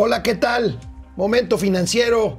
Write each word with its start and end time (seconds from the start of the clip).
Hola, 0.00 0.22
¿qué 0.22 0.36
tal? 0.36 0.78
Momento 1.16 1.58
financiero. 1.58 2.38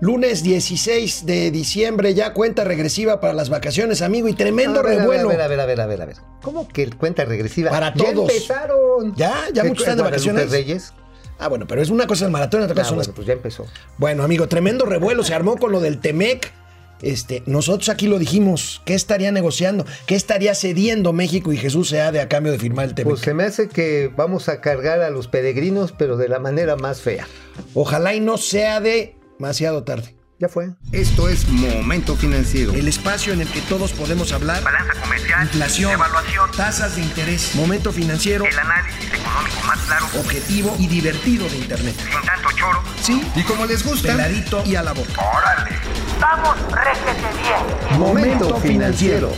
Lunes 0.00 0.42
16 0.42 1.26
de 1.26 1.50
diciembre, 1.50 2.12
ya 2.14 2.32
cuenta 2.32 2.64
regresiva 2.64 3.20
para 3.20 3.32
las 3.34 3.48
vacaciones, 3.50 4.00
amigo, 4.02 4.28
y 4.28 4.32
tremendo 4.34 4.80
A 4.80 4.82
ver, 4.82 4.98
revuelo. 4.98 5.28
A 5.28 5.32
ver, 5.32 5.40
a 5.42 5.46
ver, 5.48 5.60
a 5.60 5.66
ver, 5.66 5.80
a 5.80 5.86
ver, 5.86 6.02
a 6.02 6.06
ver. 6.06 6.16
¿Cómo 6.42 6.66
que 6.68 6.90
cuenta 6.90 7.24
regresiva? 7.24 7.70
Para 7.70 7.94
Ya 7.94 8.12
todos. 8.12 8.30
empezaron. 8.30 9.14
Ya, 9.14 9.34
ya 9.54 9.62
¿Qué- 9.62 9.68
muchos 9.68 9.84
están 9.84 9.98
de 9.98 10.02
vacaciones. 10.04 10.50
Reyes? 10.50 10.92
Ah, 11.38 11.48
bueno, 11.48 11.66
pero 11.66 11.80
es 11.82 11.88
una 11.90 12.06
cosa 12.06 12.24
el 12.24 12.30
maratón, 12.30 12.62
otra 12.62 12.72
Ah, 12.74 12.82
cosa 12.82 12.96
las- 12.96 13.06
bueno, 13.08 13.12
pues 13.14 13.26
ya 13.26 13.32
empezó. 13.34 13.66
Bueno, 13.98 14.22
amigo, 14.22 14.48
tremendo 14.48 14.84
revuelo 14.86 15.22
se 15.22 15.34
armó 15.34 15.56
con 15.58 15.70
lo 15.72 15.80
del 15.80 15.98
Temec. 16.00 16.50
Este, 17.02 17.42
nosotros 17.46 17.88
aquí 17.88 18.06
lo 18.06 18.18
dijimos, 18.18 18.82
¿qué 18.84 18.94
estaría 18.94 19.30
negociando? 19.32 19.84
¿Qué 20.06 20.14
estaría 20.14 20.54
cediendo 20.54 21.12
México 21.12 21.52
y 21.52 21.56
Jesús 21.56 21.90
Seade 21.90 22.20
a 22.20 22.28
cambio 22.28 22.52
de 22.52 22.58
firmar 22.58 22.86
el 22.86 22.94
Temec? 22.94 23.10
Pues 23.10 23.20
se 23.20 23.34
me 23.34 23.44
hace 23.44 23.68
que 23.68 24.10
vamos 24.16 24.48
a 24.48 24.60
cargar 24.60 25.00
a 25.02 25.10
los 25.10 25.28
peregrinos, 25.28 25.92
pero 25.92 26.16
de 26.16 26.28
la 26.28 26.38
manera 26.38 26.76
más 26.76 27.00
fea. 27.00 27.26
Ojalá 27.74 28.14
y 28.14 28.20
no 28.20 28.38
sea 28.38 28.80
de 28.80 29.14
demasiado 29.38 29.84
tarde. 29.84 30.15
Ya 30.38 30.48
fue. 30.50 30.68
Esto 30.92 31.30
es 31.30 31.48
Momento 31.48 32.14
Financiero. 32.14 32.74
El 32.74 32.88
espacio 32.88 33.32
en 33.32 33.40
el 33.40 33.48
que 33.48 33.62
todos 33.62 33.92
podemos 33.94 34.32
hablar. 34.32 34.62
balanza 34.62 34.92
comercial, 35.00 35.42
Inflación, 35.44 35.92
evaluación, 35.92 36.50
tasas 36.54 36.96
de 36.96 37.02
interés, 37.02 37.54
momento 37.54 37.90
financiero, 37.90 38.44
el 38.44 38.58
análisis 38.58 39.14
económico 39.14 39.56
más 39.66 39.78
claro, 39.86 40.06
objetivo 40.20 40.76
y 40.78 40.88
divertido 40.88 41.48
de 41.48 41.56
Internet. 41.56 41.94
sin 41.96 42.20
tanto 42.26 42.48
choro. 42.54 42.82
Sí, 43.00 43.22
Y 43.34 43.42
como 43.44 43.64
les 43.64 43.82
gusta, 43.82 44.08
peladito 44.08 44.62
y 44.66 44.74
a 44.74 44.82
la 44.82 44.92
boca. 44.92 45.10
¡Órale! 45.38 45.70
¡Vamos, 46.20 46.56
réjete 46.70 47.42
bien! 47.42 47.98
Momento 47.98 48.56
financiero. 48.60 49.32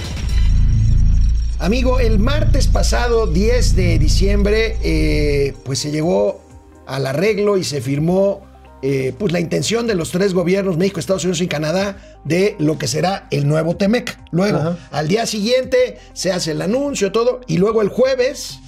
Amigo, 1.60 2.00
el 2.00 2.18
martes 2.18 2.66
pasado, 2.66 3.28
10 3.28 3.76
de 3.76 3.98
diciembre, 4.00 4.76
eh, 4.82 5.54
pues 5.64 5.78
se 5.78 5.92
llegó 5.92 6.44
al 6.88 7.06
arreglo 7.06 7.56
y 7.56 7.62
se 7.62 7.80
firmó 7.80 8.47
eh, 8.82 9.14
pues 9.18 9.32
la 9.32 9.40
intención 9.40 9.86
de 9.86 9.94
los 9.94 10.10
tres 10.10 10.34
gobiernos, 10.34 10.76
México, 10.76 11.00
Estados 11.00 11.24
Unidos 11.24 11.40
y 11.40 11.48
Canadá, 11.48 11.96
de 12.24 12.56
lo 12.58 12.78
que 12.78 12.86
será 12.86 13.26
el 13.30 13.48
nuevo 13.48 13.76
Temec. 13.76 14.18
Luego, 14.30 14.58
Ajá. 14.58 14.78
al 14.90 15.08
día 15.08 15.26
siguiente, 15.26 15.98
se 16.12 16.32
hace 16.32 16.52
el 16.52 16.62
anuncio, 16.62 17.12
todo, 17.12 17.40
y 17.46 17.58
luego 17.58 17.82
el 17.82 17.88
jueves, 17.88 18.60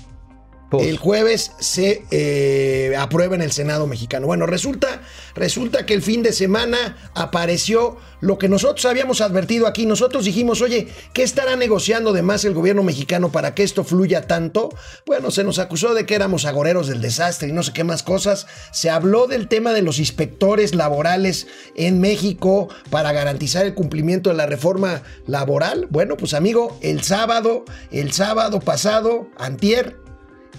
El 0.78 0.98
jueves 0.98 1.52
se 1.58 2.04
eh, 2.10 2.94
aprueba 2.96 3.34
en 3.34 3.42
el 3.42 3.50
Senado 3.50 3.86
mexicano. 3.86 4.26
Bueno, 4.26 4.46
resulta, 4.46 5.02
resulta 5.34 5.84
que 5.84 5.94
el 5.94 6.02
fin 6.02 6.22
de 6.22 6.32
semana 6.32 7.10
apareció 7.14 7.96
lo 8.20 8.38
que 8.38 8.48
nosotros 8.48 8.84
habíamos 8.84 9.20
advertido 9.20 9.66
aquí. 9.66 9.86
Nosotros 9.86 10.24
dijimos, 10.24 10.60
oye, 10.62 10.88
¿qué 11.12 11.22
estará 11.22 11.56
negociando 11.56 12.12
de 12.12 12.22
más 12.22 12.44
el 12.44 12.54
gobierno 12.54 12.82
mexicano 12.82 13.32
para 13.32 13.54
que 13.54 13.62
esto 13.62 13.82
fluya 13.82 14.26
tanto? 14.26 14.68
Bueno, 15.06 15.30
se 15.30 15.42
nos 15.42 15.58
acusó 15.58 15.94
de 15.94 16.06
que 16.06 16.14
éramos 16.14 16.44
agoreros 16.44 16.86
del 16.86 17.00
desastre 17.00 17.48
y 17.48 17.52
no 17.52 17.62
sé 17.62 17.72
qué 17.72 17.82
más 17.82 18.02
cosas. 18.02 18.46
Se 18.72 18.90
habló 18.90 19.26
del 19.26 19.48
tema 19.48 19.72
de 19.72 19.82
los 19.82 19.98
inspectores 19.98 20.74
laborales 20.74 21.48
en 21.74 22.00
México 22.00 22.68
para 22.90 23.12
garantizar 23.12 23.66
el 23.66 23.74
cumplimiento 23.74 24.30
de 24.30 24.36
la 24.36 24.46
reforma 24.46 25.02
laboral. 25.26 25.88
Bueno, 25.90 26.16
pues 26.16 26.34
amigo, 26.34 26.78
el 26.82 27.02
sábado, 27.02 27.64
el 27.90 28.12
sábado 28.12 28.60
pasado, 28.60 29.28
antier, 29.36 29.99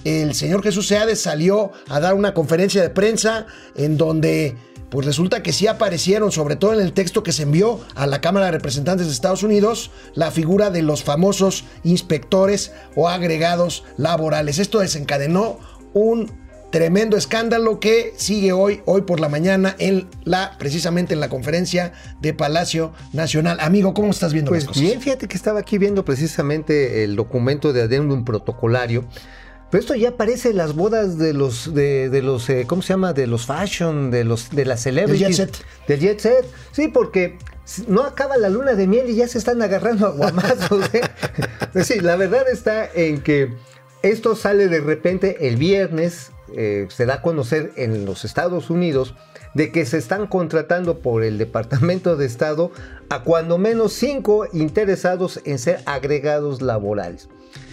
el 0.03 0.33
señor 0.35 0.63
Jesús 0.63 0.87
Seade 0.87 1.15
salió 1.15 1.71
a 1.89 1.99
dar 1.99 2.13
una 2.13 2.33
conferencia 2.33 2.81
de 2.81 2.89
prensa 2.89 3.45
en 3.75 3.97
donde 3.97 4.55
pues 4.89 5.05
resulta 5.05 5.41
que 5.41 5.53
sí 5.53 5.67
aparecieron, 5.67 6.33
sobre 6.33 6.57
todo 6.57 6.73
en 6.73 6.81
el 6.81 6.91
texto 6.91 7.23
que 7.23 7.31
se 7.31 7.43
envió 7.43 7.79
a 7.95 8.07
la 8.07 8.19
Cámara 8.19 8.47
de 8.47 8.51
Representantes 8.51 9.07
de 9.07 9.13
Estados 9.13 9.41
Unidos, 9.41 9.89
la 10.15 10.31
figura 10.31 10.69
de 10.69 10.81
los 10.81 11.03
famosos 11.03 11.63
inspectores 11.83 12.73
o 12.95 13.07
agregados 13.07 13.85
laborales. 13.95 14.59
Esto 14.59 14.79
desencadenó 14.79 15.59
un 15.93 16.29
tremendo 16.71 17.15
escándalo 17.15 17.79
que 17.79 18.13
sigue 18.17 18.51
hoy, 18.53 18.81
hoy 18.85 19.01
por 19.03 19.19
la 19.21 19.29
mañana, 19.29 19.75
en 19.77 20.09
la, 20.25 20.57
precisamente 20.57 21.13
en 21.13 21.19
la 21.19 21.29
conferencia 21.29 21.93
de 22.21 22.33
Palacio 22.33 22.91
Nacional. 23.13 23.59
Amigo, 23.61 23.93
¿cómo 23.93 24.09
estás 24.09 24.33
viendo 24.33 24.49
Pues 24.49 24.63
las 24.63 24.69
cosas? 24.69 24.81
bien, 24.81 24.99
fíjate 24.99 25.27
que 25.29 25.37
estaba 25.37 25.59
aquí 25.59 25.77
viendo 25.77 26.03
precisamente 26.03 27.03
el 27.03 27.15
documento 27.15 27.71
de 27.71 27.83
adendum 27.83 28.25
protocolario. 28.25 29.05
Pero 29.71 29.79
esto 29.79 29.95
ya 29.95 30.17
parece 30.17 30.53
las 30.53 30.75
bodas 30.75 31.17
de 31.17 31.33
los, 31.33 31.73
de, 31.73 32.09
de 32.09 32.21
los, 32.21 32.49
eh, 32.49 32.65
¿cómo 32.67 32.81
se 32.81 32.89
llama? 32.93 33.13
De 33.13 33.25
los 33.25 33.45
fashion, 33.45 34.11
de 34.11 34.25
los, 34.25 34.49
de 34.49 34.65
las 34.65 34.81
celebrities. 34.81 35.37
jet 35.37 35.55
set. 35.55 35.65
Del 35.87 35.99
jet 36.01 36.19
set. 36.19 36.45
Sí, 36.73 36.89
porque 36.89 37.37
no 37.87 38.03
acaba 38.03 38.35
la 38.35 38.49
luna 38.49 38.73
de 38.73 38.85
miel 38.85 39.09
y 39.09 39.15
ya 39.15 39.29
se 39.29 39.37
están 39.37 39.61
agarrando 39.61 40.07
a 40.07 40.11
guamazos. 40.11 40.93
¿eh? 40.93 41.01
sí, 41.83 42.01
la 42.01 42.17
verdad 42.17 42.49
está 42.49 42.85
en 42.93 43.21
que 43.21 43.53
esto 44.01 44.35
sale 44.35 44.67
de 44.67 44.81
repente 44.81 45.47
el 45.47 45.55
viernes, 45.55 46.31
eh, 46.53 46.87
se 46.89 47.05
da 47.05 47.15
a 47.15 47.21
conocer 47.21 47.71
en 47.77 48.05
los 48.05 48.25
Estados 48.25 48.69
Unidos 48.69 49.15
de 49.53 49.71
que 49.71 49.85
se 49.85 49.97
están 49.97 50.27
contratando 50.27 50.99
por 50.99 51.23
el 51.23 51.37
Departamento 51.37 52.17
de 52.17 52.25
Estado 52.25 52.71
a 53.09 53.23
cuando 53.23 53.57
menos 53.57 53.93
cinco 53.93 54.47
interesados 54.51 55.39
en 55.45 55.59
ser 55.59 55.81
agregados 55.85 56.61
laborales. 56.61 57.29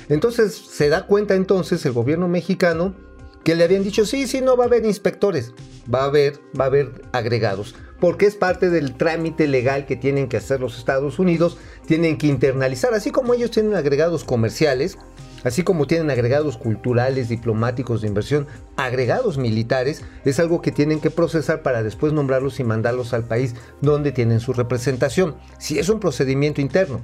Entonces 0.08 0.54
se 0.54 0.88
da 0.88 1.06
cuenta 1.06 1.34
entonces 1.34 1.84
el 1.86 1.92
gobierno 1.92 2.28
mexicano 2.28 2.94
que 3.44 3.54
le 3.54 3.64
habían 3.64 3.84
dicho, 3.84 4.04
sí, 4.04 4.26
sí, 4.26 4.40
no 4.40 4.56
va 4.56 4.64
a 4.64 4.66
haber 4.66 4.84
inspectores, 4.84 5.52
va 5.92 6.02
a 6.02 6.04
haber, 6.04 6.38
va 6.58 6.64
a 6.64 6.66
haber 6.66 7.02
agregados, 7.12 7.74
porque 7.98 8.26
es 8.26 8.34
parte 8.34 8.68
del 8.68 8.94
trámite 8.94 9.46
legal 9.46 9.86
que 9.86 9.96
tienen 9.96 10.28
que 10.28 10.36
hacer 10.36 10.60
los 10.60 10.76
Estados 10.76 11.18
Unidos, 11.18 11.56
tienen 11.86 12.18
que 12.18 12.26
internalizar, 12.26 12.92
así 12.92 13.10
como 13.10 13.32
ellos 13.32 13.50
tienen 13.50 13.74
agregados 13.74 14.24
comerciales, 14.24 14.98
así 15.44 15.62
como 15.62 15.86
tienen 15.86 16.10
agregados 16.10 16.58
culturales, 16.58 17.28
diplomáticos 17.28 18.02
de 18.02 18.08
inversión, 18.08 18.46
agregados 18.76 19.38
militares, 19.38 20.04
es 20.24 20.38
algo 20.40 20.60
que 20.60 20.72
tienen 20.72 21.00
que 21.00 21.10
procesar 21.10 21.62
para 21.62 21.82
después 21.82 22.12
nombrarlos 22.12 22.60
y 22.60 22.64
mandarlos 22.64 23.14
al 23.14 23.24
país 23.24 23.54
donde 23.80 24.12
tienen 24.12 24.40
su 24.40 24.52
representación. 24.52 25.36
Si 25.58 25.78
es 25.78 25.88
un 25.88 26.00
procedimiento 26.00 26.60
interno. 26.60 27.00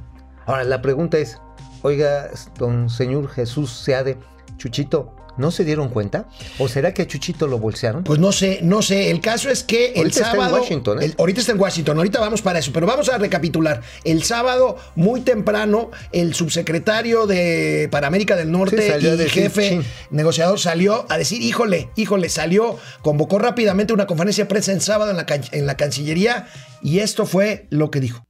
Ahora, 0.46 0.64
la 0.64 0.82
pregunta 0.82 1.16
es, 1.16 1.38
oiga, 1.84 2.30
don 2.58 2.88
señor 2.88 3.28
Jesús 3.28 3.70
Seade, 3.84 4.16
Chuchito, 4.56 5.14
¿no 5.36 5.50
se 5.50 5.64
dieron 5.64 5.88
cuenta? 5.90 6.26
¿O 6.58 6.66
será 6.68 6.94
que 6.94 7.02
a 7.02 7.06
Chuchito 7.06 7.46
lo 7.46 7.58
bolsearon? 7.58 8.04
Pues 8.04 8.18
no 8.20 8.32
sé, 8.32 8.60
no 8.62 8.80
sé. 8.82 9.10
El 9.10 9.20
caso 9.20 9.50
es 9.50 9.64
que 9.64 9.88
el 9.92 9.98
Ahorita 9.98 10.08
está 10.20 10.30
en 10.30 10.36
sábado. 10.36 10.56
Washington, 10.60 11.02
¿eh? 11.02 11.04
el- 11.06 11.14
ahorita 11.18 11.40
está 11.40 11.52
en 11.52 11.60
Washington, 11.60 11.96
ahorita 11.98 12.20
vamos 12.20 12.40
para 12.40 12.60
eso, 12.60 12.70
pero 12.72 12.86
vamos 12.86 13.08
a 13.10 13.18
recapitular. 13.18 13.82
El 14.04 14.22
sábado, 14.22 14.76
muy 14.94 15.20
temprano, 15.20 15.90
el 16.12 16.34
subsecretario 16.34 17.26
de 17.26 17.88
para 17.90 18.06
América 18.06 18.34
del 18.36 18.50
Norte 18.50 18.80
Sí, 19.00 19.06
y 19.06 19.10
decir, 19.10 19.28
jefe 19.42 19.68
"Chin". 19.70 19.84
negociador 20.10 20.58
salió 20.58 21.04
a 21.10 21.18
decir, 21.18 21.42
híjole, 21.42 21.90
híjole, 21.96 22.28
salió, 22.30 22.78
convocó 23.02 23.38
rápidamente 23.38 23.92
una 23.92 24.06
conferencia 24.06 24.44
de 24.44 24.48
prensa 24.48 24.72
en 24.72 24.80
sábado 24.80 25.10
en 25.10 25.16
la, 25.18 25.26
can- 25.26 25.42
en 25.52 25.66
la 25.66 25.76
Cancillería 25.76 26.46
y 26.80 27.00
esto 27.00 27.26
fue 27.26 27.66
lo 27.70 27.90
que 27.90 28.00
dijo. 28.00 28.24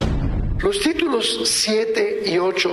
Los 0.59 0.79
títulos 0.79 1.39
7 1.43 2.23
y 2.25 2.37
8 2.39 2.71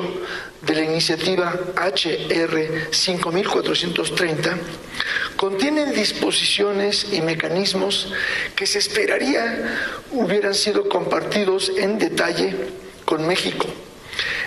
de 0.63 0.75
la 0.75 0.83
iniciativa 0.83 1.53
HR 1.77 2.93
5430 2.93 4.59
contienen 5.37 5.93
disposiciones 5.93 7.09
y 7.13 7.21
mecanismos 7.21 8.13
que 8.55 8.67
se 8.67 8.79
esperaría 8.79 9.99
hubieran 10.13 10.55
sido 10.55 10.89
compartidos 10.89 11.73
en 11.77 11.99
detalle 11.99 12.55
con 13.05 13.27
México, 13.27 13.67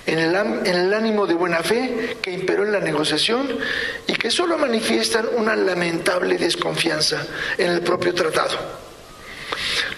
en 0.05 0.19
el, 0.19 0.93
ánimo 0.93 1.27
de 1.27 1.33
buena 1.33 1.61
fe 1.61 2.17
que 2.21 2.31
imperó 2.31 2.63
en 2.63 2.71
la 2.71 2.79
negociación 2.79 3.57
y 4.07 4.13
que 4.13 4.31
solo 4.31 4.57
manifiestan 4.57 5.27
una 5.35 5.55
lamentable 5.55 6.37
desconfianza 6.37 7.27
en 7.57 7.71
el 7.71 7.81
propio 7.81 8.13
tratado. 8.13 8.84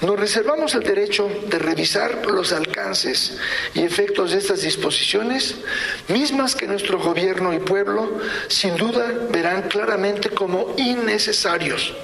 Nos 0.02 0.19
reservamos 0.19 0.75
el 0.75 0.84
derecho 0.84 1.28
de 1.47 1.58
revisar 1.58 2.28
los 2.28 2.53
alcances 2.53 3.38
y 3.74 3.81
efectos 3.81 4.31
de 4.31 4.38
estas 4.38 4.62
disposiciones, 4.62 5.56
mismas 6.08 6.56
que 6.56 6.68
nuestro 6.68 7.00
gobierno 7.00 7.52
y 7.52 7.59
pueblo 7.59 8.19
sin 8.47 8.75
duda 8.75 9.12
verán 9.31 9.63
claramente 9.63 10.30
como 10.30 10.75
innecesarios. 10.78 11.96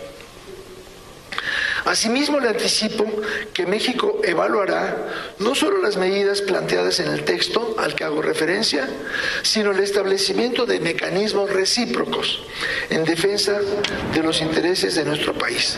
Asimismo, 1.86 2.40
le 2.40 2.50
anticipo 2.50 3.06
que 3.54 3.66
México 3.66 4.22
evaluará 4.24 5.36
no 5.40 5.54
solo 5.54 5.82
las 5.82 5.98
medidas 5.98 6.42
planteadas 6.42 7.00
en 7.00 7.10
el 7.10 7.26
texto 7.26 7.76
al 7.78 7.94
que 7.94 8.06
hago 8.06 8.22
referencia, 8.22 8.88
sino 9.44 9.72
el 9.72 9.80
establecimiento 9.80 10.66
de 10.66 10.80
mecanismos 10.80 11.50
recíprocos 11.52 12.42
en 12.90 13.04
defensa 13.04 13.60
de 14.14 14.24
los 14.24 14.42
intereses 14.42 14.96
de 14.96 15.04
nuestro 15.04 15.34
país. 15.34 15.78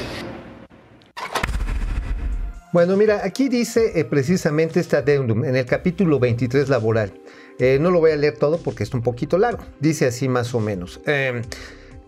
Bueno, 2.75 2.97
mira, 2.97 3.21
aquí 3.23 3.47
dice 3.47 3.97
eh, 3.97 4.03
precisamente 4.03 4.81
este 4.81 4.97
adendum 4.97 5.45
en 5.45 5.55
el 5.55 5.65
capítulo 5.65 6.19
23 6.19 6.67
laboral. 6.67 7.13
Eh, 7.57 7.77
no 7.79 7.89
lo 7.89 8.01
voy 8.01 8.11
a 8.11 8.17
leer 8.17 8.37
todo 8.37 8.57
porque 8.57 8.83
es 8.83 8.93
un 8.93 9.01
poquito 9.01 9.37
largo. 9.37 9.63
Dice 9.79 10.07
así 10.07 10.27
más 10.27 10.53
o 10.53 10.59
menos. 10.59 10.99
Eh, 11.05 11.41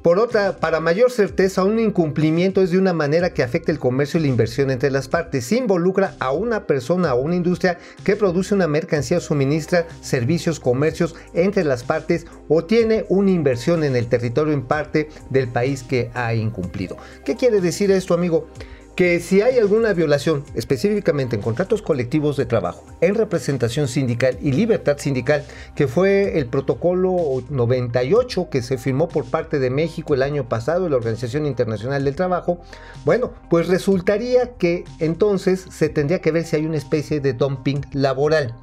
Por 0.02 0.20
otra, 0.20 0.58
para 0.58 0.82
mayor 0.82 1.10
certeza, 1.10 1.64
un 1.64 1.80
incumplimiento 1.80 2.62
es 2.62 2.72
de 2.72 2.78
una 2.78 2.92
manera 2.92 3.34
que 3.34 3.44
afecta 3.44 3.72
el 3.72 3.80
comercio 3.80 4.20
y 4.20 4.24
la 4.24 4.28
inversión 4.28 4.70
entre 4.70 4.92
las 4.92 5.08
partes. 5.08 5.50
Involucra 5.54 6.16
a 6.20 6.34
una 6.34 6.68
persona 6.68 7.14
o 7.14 7.22
una 7.22 7.36
industria 7.36 7.78
que 8.04 8.18
produce 8.18 8.54
una 8.54 8.68
mercancía 8.68 9.22
suministra 9.22 9.88
servicios, 10.02 10.60
comercios 10.60 11.16
entre 11.34 11.64
las 11.64 11.86
partes 11.86 12.28
o 12.50 12.66
tiene 12.66 13.06
una 13.08 13.32
inversión 13.32 13.86
en 13.86 13.96
el 13.96 14.08
territorio 14.08 14.54
en 14.54 14.64
parte 14.64 15.08
del 15.30 15.48
país 15.48 15.84
que 15.84 16.12
ha 16.14 16.34
incumplido. 16.34 16.98
¿Qué 17.24 17.38
quiere 17.38 17.62
decir 17.62 17.90
esto, 17.90 18.14
amigo? 18.14 18.50
Que 18.98 19.20
si 19.20 19.44
hay 19.44 19.60
alguna 19.60 19.94
violación, 19.94 20.44
específicamente 20.56 21.36
en 21.36 21.42
contratos 21.44 21.84
colectivos 21.84 22.36
de 22.36 22.48
trabajo, 22.48 22.84
en 23.00 23.14
representación 23.14 23.88
sindical 23.88 24.40
y 24.42 24.52
libertad 24.54 24.98
sindical, 24.98 25.46
que 25.76 25.88
fue 25.88 26.40
el 26.40 26.48
protocolo 26.48 27.44
98 27.48 28.50
que 28.50 28.64
se 28.64 28.80
firmó 28.80 29.08
por 29.08 29.26
parte 29.26 29.60
de 29.60 29.70
México 29.70 30.16
el 30.16 30.24
año 30.24 30.50
pasado 30.50 30.86
de 30.86 30.90
la 30.90 30.96
Organización 30.96 31.46
Internacional 31.46 32.04
del 32.04 32.16
Trabajo, 32.16 32.60
bueno, 33.06 33.34
pues 33.52 33.68
resultaría 33.68 34.54
que 34.54 34.84
entonces 34.98 35.68
se 35.70 35.90
tendría 35.90 36.20
que 36.20 36.32
ver 36.32 36.44
si 36.44 36.56
hay 36.56 36.66
una 36.66 36.78
especie 36.78 37.20
de 37.20 37.34
dumping 37.34 37.86
laboral. 37.94 38.56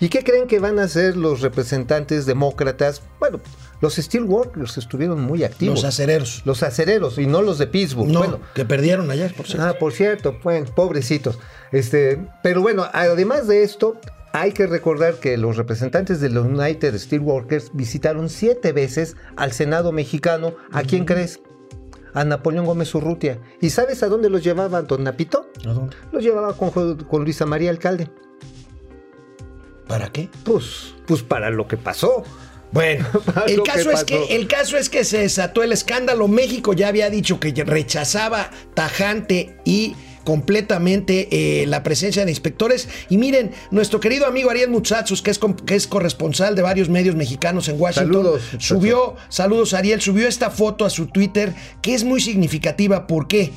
¿Y 0.00 0.10
qué 0.10 0.22
creen 0.22 0.48
que 0.48 0.58
van 0.58 0.78
a 0.78 0.84
hacer 0.84 1.16
los 1.16 1.40
representantes 1.40 2.26
demócratas? 2.26 3.00
Bueno, 3.18 3.40
los 3.80 3.94
Steelworkers 3.96 4.78
estuvieron 4.78 5.20
muy 5.20 5.44
activos. 5.44 5.76
Los 5.76 5.84
acereros. 5.84 6.42
Los 6.44 6.62
acereros 6.62 7.18
y 7.18 7.26
no 7.26 7.42
los 7.42 7.58
de 7.58 7.66
Pittsburgh. 7.66 8.08
No, 8.08 8.20
bueno, 8.20 8.40
que 8.54 8.64
perdieron 8.64 9.10
ayer, 9.10 9.34
por 9.34 9.46
cierto. 9.46 9.64
Ah, 9.64 9.74
por 9.78 9.92
cierto, 9.92 10.38
bueno, 10.42 10.66
pobrecitos. 10.74 11.38
Este, 11.72 12.26
pero 12.42 12.60
bueno, 12.60 12.86
además 12.92 13.46
de 13.46 13.62
esto, 13.62 14.00
hay 14.32 14.52
que 14.52 14.66
recordar 14.66 15.14
que 15.14 15.36
los 15.36 15.56
representantes 15.56 16.20
de 16.20 16.30
los 16.30 16.46
United 16.46 16.96
Steelworkers 16.98 17.70
visitaron 17.72 18.28
siete 18.28 18.72
veces 18.72 19.16
al 19.36 19.52
Senado 19.52 19.92
mexicano. 19.92 20.54
¿A 20.72 20.82
quién 20.82 21.04
crees? 21.04 21.40
A 22.14 22.24
Napoleón 22.24 22.66
Gómez 22.66 22.94
Urrutia. 22.94 23.38
¿Y 23.60 23.70
sabes 23.70 24.02
a 24.02 24.08
dónde 24.08 24.28
los 24.28 24.42
llevaba 24.42 24.82
don 24.82 25.04
Napito? 25.04 25.50
¿A 25.66 25.72
dónde? 25.72 25.96
Los 26.10 26.22
llevaba 26.22 26.54
con, 26.54 26.70
con 26.70 27.22
Luisa 27.22 27.46
María 27.46 27.70
Alcalde. 27.70 28.10
¿Para 29.86 30.10
qué? 30.10 30.28
Pues, 30.44 30.94
pues 31.06 31.22
para 31.22 31.50
lo 31.50 31.66
que 31.66 31.76
pasó. 31.78 32.24
Bueno, 32.72 33.06
el 33.46 33.62
caso, 33.62 33.90
que 33.90 33.94
es 33.94 34.04
que, 34.04 34.36
el 34.36 34.46
caso 34.46 34.76
es 34.76 34.88
que 34.88 35.04
se 35.04 35.18
desató 35.18 35.62
el 35.62 35.72
escándalo. 35.72 36.28
México 36.28 36.72
ya 36.72 36.88
había 36.88 37.10
dicho 37.10 37.40
que 37.40 37.52
rechazaba 37.64 38.50
tajante 38.74 39.56
y 39.64 39.94
completamente 40.28 41.28
eh, 41.62 41.66
la 41.66 41.82
presencia 41.82 42.26
de 42.26 42.30
inspectores. 42.30 42.86
Y 43.08 43.16
miren, 43.16 43.52
nuestro 43.70 43.98
querido 43.98 44.26
amigo 44.26 44.50
Ariel 44.50 44.68
Mutsatsus, 44.68 45.22
que 45.22 45.30
es, 45.30 45.40
que 45.64 45.74
es 45.74 45.86
corresponsal 45.86 46.54
de 46.54 46.60
varios 46.60 46.90
medios 46.90 47.16
mexicanos 47.16 47.66
en 47.70 47.80
Washington, 47.80 48.12
Saludos, 48.12 48.42
subió, 48.58 49.16
saludos 49.30 49.72
Ariel, 49.72 50.02
subió 50.02 50.28
esta 50.28 50.50
foto 50.50 50.84
a 50.84 50.90
su 50.90 51.06
Twitter 51.06 51.54
que 51.80 51.94
es 51.94 52.04
muy 52.04 52.20
significativa. 52.20 53.06
¿Por 53.06 53.26
qué? 53.26 53.52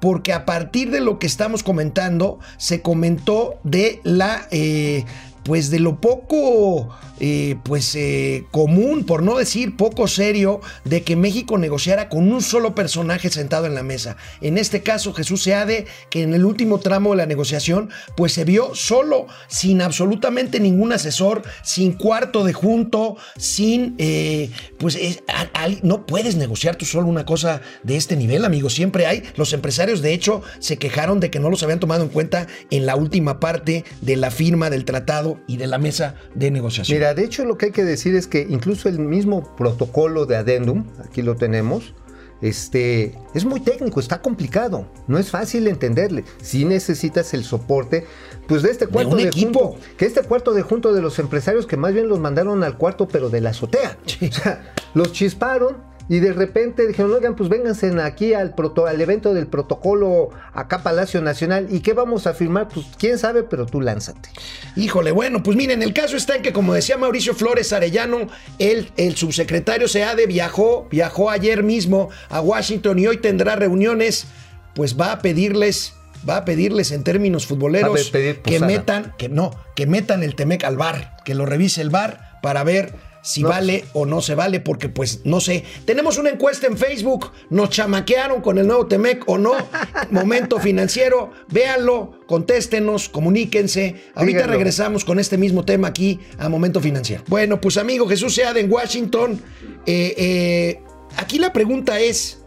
Porque 0.00 0.32
a 0.32 0.46
partir 0.46 0.90
de 0.90 1.00
lo 1.00 1.18
que 1.18 1.26
estamos 1.26 1.62
comentando, 1.62 2.38
se 2.56 2.80
comentó 2.80 3.60
de 3.62 4.00
la... 4.02 4.48
eh, 4.50 5.04
pues 5.44 5.70
de 5.70 5.78
lo 5.78 6.00
poco 6.00 6.88
eh, 7.20 7.56
pues 7.62 7.94
eh, 7.94 8.44
común, 8.50 9.04
por 9.04 9.22
no 9.22 9.36
decir 9.36 9.76
poco 9.76 10.08
serio, 10.08 10.60
de 10.84 11.02
que 11.02 11.14
México 11.16 11.58
negociara 11.58 12.08
con 12.08 12.32
un 12.32 12.42
solo 12.42 12.74
personaje 12.74 13.30
sentado 13.30 13.66
en 13.66 13.74
la 13.74 13.82
mesa. 13.82 14.16
En 14.40 14.58
este 14.58 14.82
caso, 14.82 15.12
Jesús 15.14 15.42
Seade, 15.44 15.86
que 16.10 16.22
en 16.22 16.34
el 16.34 16.44
último 16.44 16.80
tramo 16.80 17.10
de 17.10 17.18
la 17.18 17.26
negociación, 17.26 17.90
pues 18.16 18.32
se 18.32 18.44
vio 18.44 18.74
solo, 18.74 19.26
sin 19.48 19.80
absolutamente 19.80 20.58
ningún 20.60 20.92
asesor, 20.92 21.42
sin 21.62 21.92
cuarto 21.92 22.42
de 22.42 22.52
junto, 22.52 23.16
sin, 23.36 23.94
eh, 23.98 24.50
pues 24.78 24.98
a- 25.28 25.68
no 25.82 26.04
puedes 26.06 26.36
negociar 26.36 26.76
tú 26.76 26.84
solo 26.84 27.06
una 27.08 27.24
cosa 27.24 27.60
de 27.82 27.96
este 27.96 28.16
nivel, 28.16 28.44
amigo. 28.44 28.70
Siempre 28.70 29.06
hay, 29.06 29.22
los 29.36 29.52
empresarios 29.52 30.02
de 30.02 30.12
hecho 30.12 30.42
se 30.58 30.78
quejaron 30.78 31.20
de 31.20 31.30
que 31.30 31.38
no 31.40 31.48
los 31.50 31.62
habían 31.62 31.80
tomado 31.80 32.02
en 32.02 32.08
cuenta 32.10 32.46
en 32.70 32.86
la 32.86 32.96
última 32.96 33.40
parte 33.40 33.84
de 34.00 34.16
la 34.16 34.30
firma 34.30 34.68
del 34.70 34.84
tratado 34.84 35.33
y 35.46 35.56
de 35.56 35.66
la 35.66 35.78
mesa 35.78 36.14
de 36.34 36.50
negociación. 36.50 36.96
Mira, 36.96 37.14
de 37.14 37.24
hecho 37.24 37.44
lo 37.44 37.58
que 37.58 37.66
hay 37.66 37.72
que 37.72 37.84
decir 37.84 38.14
es 38.14 38.26
que 38.26 38.46
incluso 38.48 38.88
el 38.88 38.98
mismo 38.98 39.54
protocolo 39.56 40.26
de 40.26 40.36
adendum, 40.36 40.84
aquí 41.04 41.22
lo 41.22 41.36
tenemos, 41.36 41.94
este, 42.40 43.18
es 43.32 43.44
muy 43.44 43.60
técnico, 43.60 44.00
está 44.00 44.20
complicado, 44.20 44.86
no 45.06 45.18
es 45.18 45.30
fácil 45.30 45.66
entenderle. 45.66 46.24
Si 46.42 46.64
necesitas 46.64 47.32
el 47.32 47.44
soporte, 47.44 48.06
pues 48.46 48.62
de 48.62 48.70
este 48.70 48.86
cuarto 48.86 49.12
un 49.12 49.18
de, 49.18 49.28
equipo. 49.28 49.70
junto, 49.70 49.86
que 49.96 50.04
este 50.04 50.22
cuarto 50.22 50.52
de 50.52 50.62
junto 50.62 50.92
de 50.92 51.00
los 51.00 51.18
empresarios 51.18 51.66
que 51.66 51.76
más 51.76 51.94
bien 51.94 52.08
los 52.08 52.20
mandaron 52.20 52.62
al 52.62 52.76
cuarto 52.76 53.08
pero 53.08 53.30
de 53.30 53.40
la 53.40 53.50
azotea. 53.50 53.96
Sí. 54.04 54.28
O 54.28 54.32
sea, 54.32 54.74
los 54.92 55.12
chisparon 55.12 55.93
y 56.08 56.20
de 56.20 56.32
repente 56.32 56.86
dijeron, 56.86 57.12
oigan, 57.12 57.34
pues 57.34 57.48
vénganse 57.48 57.90
aquí 58.02 58.34
al, 58.34 58.54
proto, 58.54 58.86
al 58.86 59.00
evento 59.00 59.32
del 59.32 59.46
protocolo 59.46 60.30
acá 60.52 60.82
Palacio 60.82 61.22
Nacional 61.22 61.68
y 61.70 61.80
qué 61.80 61.94
vamos 61.94 62.26
a 62.26 62.34
firmar, 62.34 62.68
pues 62.68 62.86
quién 62.98 63.18
sabe, 63.18 63.42
pero 63.42 63.64
tú 63.66 63.80
lánzate. 63.80 64.28
Híjole, 64.76 65.12
bueno, 65.12 65.42
pues 65.42 65.56
miren, 65.56 65.82
el 65.82 65.94
caso 65.94 66.16
está 66.16 66.36
en 66.36 66.42
que, 66.42 66.52
como 66.52 66.74
decía 66.74 66.98
Mauricio 66.98 67.34
Flores 67.34 67.72
Arellano, 67.72 68.28
el, 68.58 68.90
el 68.96 69.16
subsecretario 69.16 69.88
Seade 69.88 70.26
viajó, 70.26 70.86
viajó 70.90 71.30
ayer 71.30 71.62
mismo 71.62 72.10
a 72.28 72.40
Washington 72.40 72.98
y 72.98 73.06
hoy 73.06 73.16
tendrá 73.16 73.56
reuniones, 73.56 74.26
pues 74.74 75.00
va 75.00 75.12
a 75.12 75.18
pedirles, 75.20 75.94
va 76.28 76.38
a 76.38 76.44
pedirles 76.44 76.92
en 76.92 77.02
términos 77.02 77.46
futboleros 77.46 78.10
que 78.10 78.60
metan, 78.60 79.14
que 79.16 79.30
no, 79.30 79.52
que 79.74 79.86
metan 79.86 80.22
el 80.22 80.34
Temec 80.34 80.64
al 80.64 80.76
bar, 80.76 81.16
que 81.24 81.34
lo 81.34 81.46
revise 81.46 81.80
el 81.80 81.88
bar 81.88 82.38
para 82.42 82.62
ver 82.62 82.92
si 83.24 83.42
No, 83.42 83.48
vale 83.48 83.86
o 83.94 84.04
no 84.04 84.20
se 84.20 84.34
vale, 84.34 84.60
porque 84.60 84.90
pues 84.90 85.22
no 85.24 85.40
sé. 85.40 85.64
Tenemos 85.86 86.18
una 86.18 86.28
encuesta 86.28 86.66
en 86.66 86.76
Facebook, 86.76 87.30
nos 87.48 87.70
chamaquearon 87.70 88.42
con 88.42 88.58
el 88.58 88.66
nuevo 88.66 88.86
Temec 88.86 89.24
o 89.26 89.38
no. 89.38 89.52
Momento 90.10 90.60
financiero, 90.60 91.32
véanlo, 91.48 92.20
contéstenos, 92.26 93.08
comuníquense. 93.08 94.02
Ahorita 94.14 94.38
Díganlo. 94.40 94.52
regresamos 94.52 95.06
con 95.06 95.18
este 95.18 95.38
mismo 95.38 95.64
tema 95.64 95.88
aquí 95.88 96.20
a 96.38 96.50
Momento 96.50 96.82
Financiero. 96.82 97.24
Bueno, 97.26 97.60
pues 97.62 97.78
amigo 97.78 98.06
Jesús 98.06 98.34
Seade 98.34 98.60
en 98.60 98.70
Washington. 98.70 99.40
eh, 99.86 100.14
eh, 100.18 100.80
aquí 101.16 101.38
la 101.38 101.50
pregunta 101.52 101.98
es, 102.00 102.42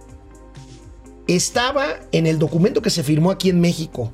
estaba 1.27 1.99
en 2.11 2.27
el 2.27 2.37
documento 2.37 2.83
que 2.83 2.91
se 2.91 3.01
firmó 3.03 3.31
aquí 3.31 3.49
en 3.49 3.59
México, 3.59 4.13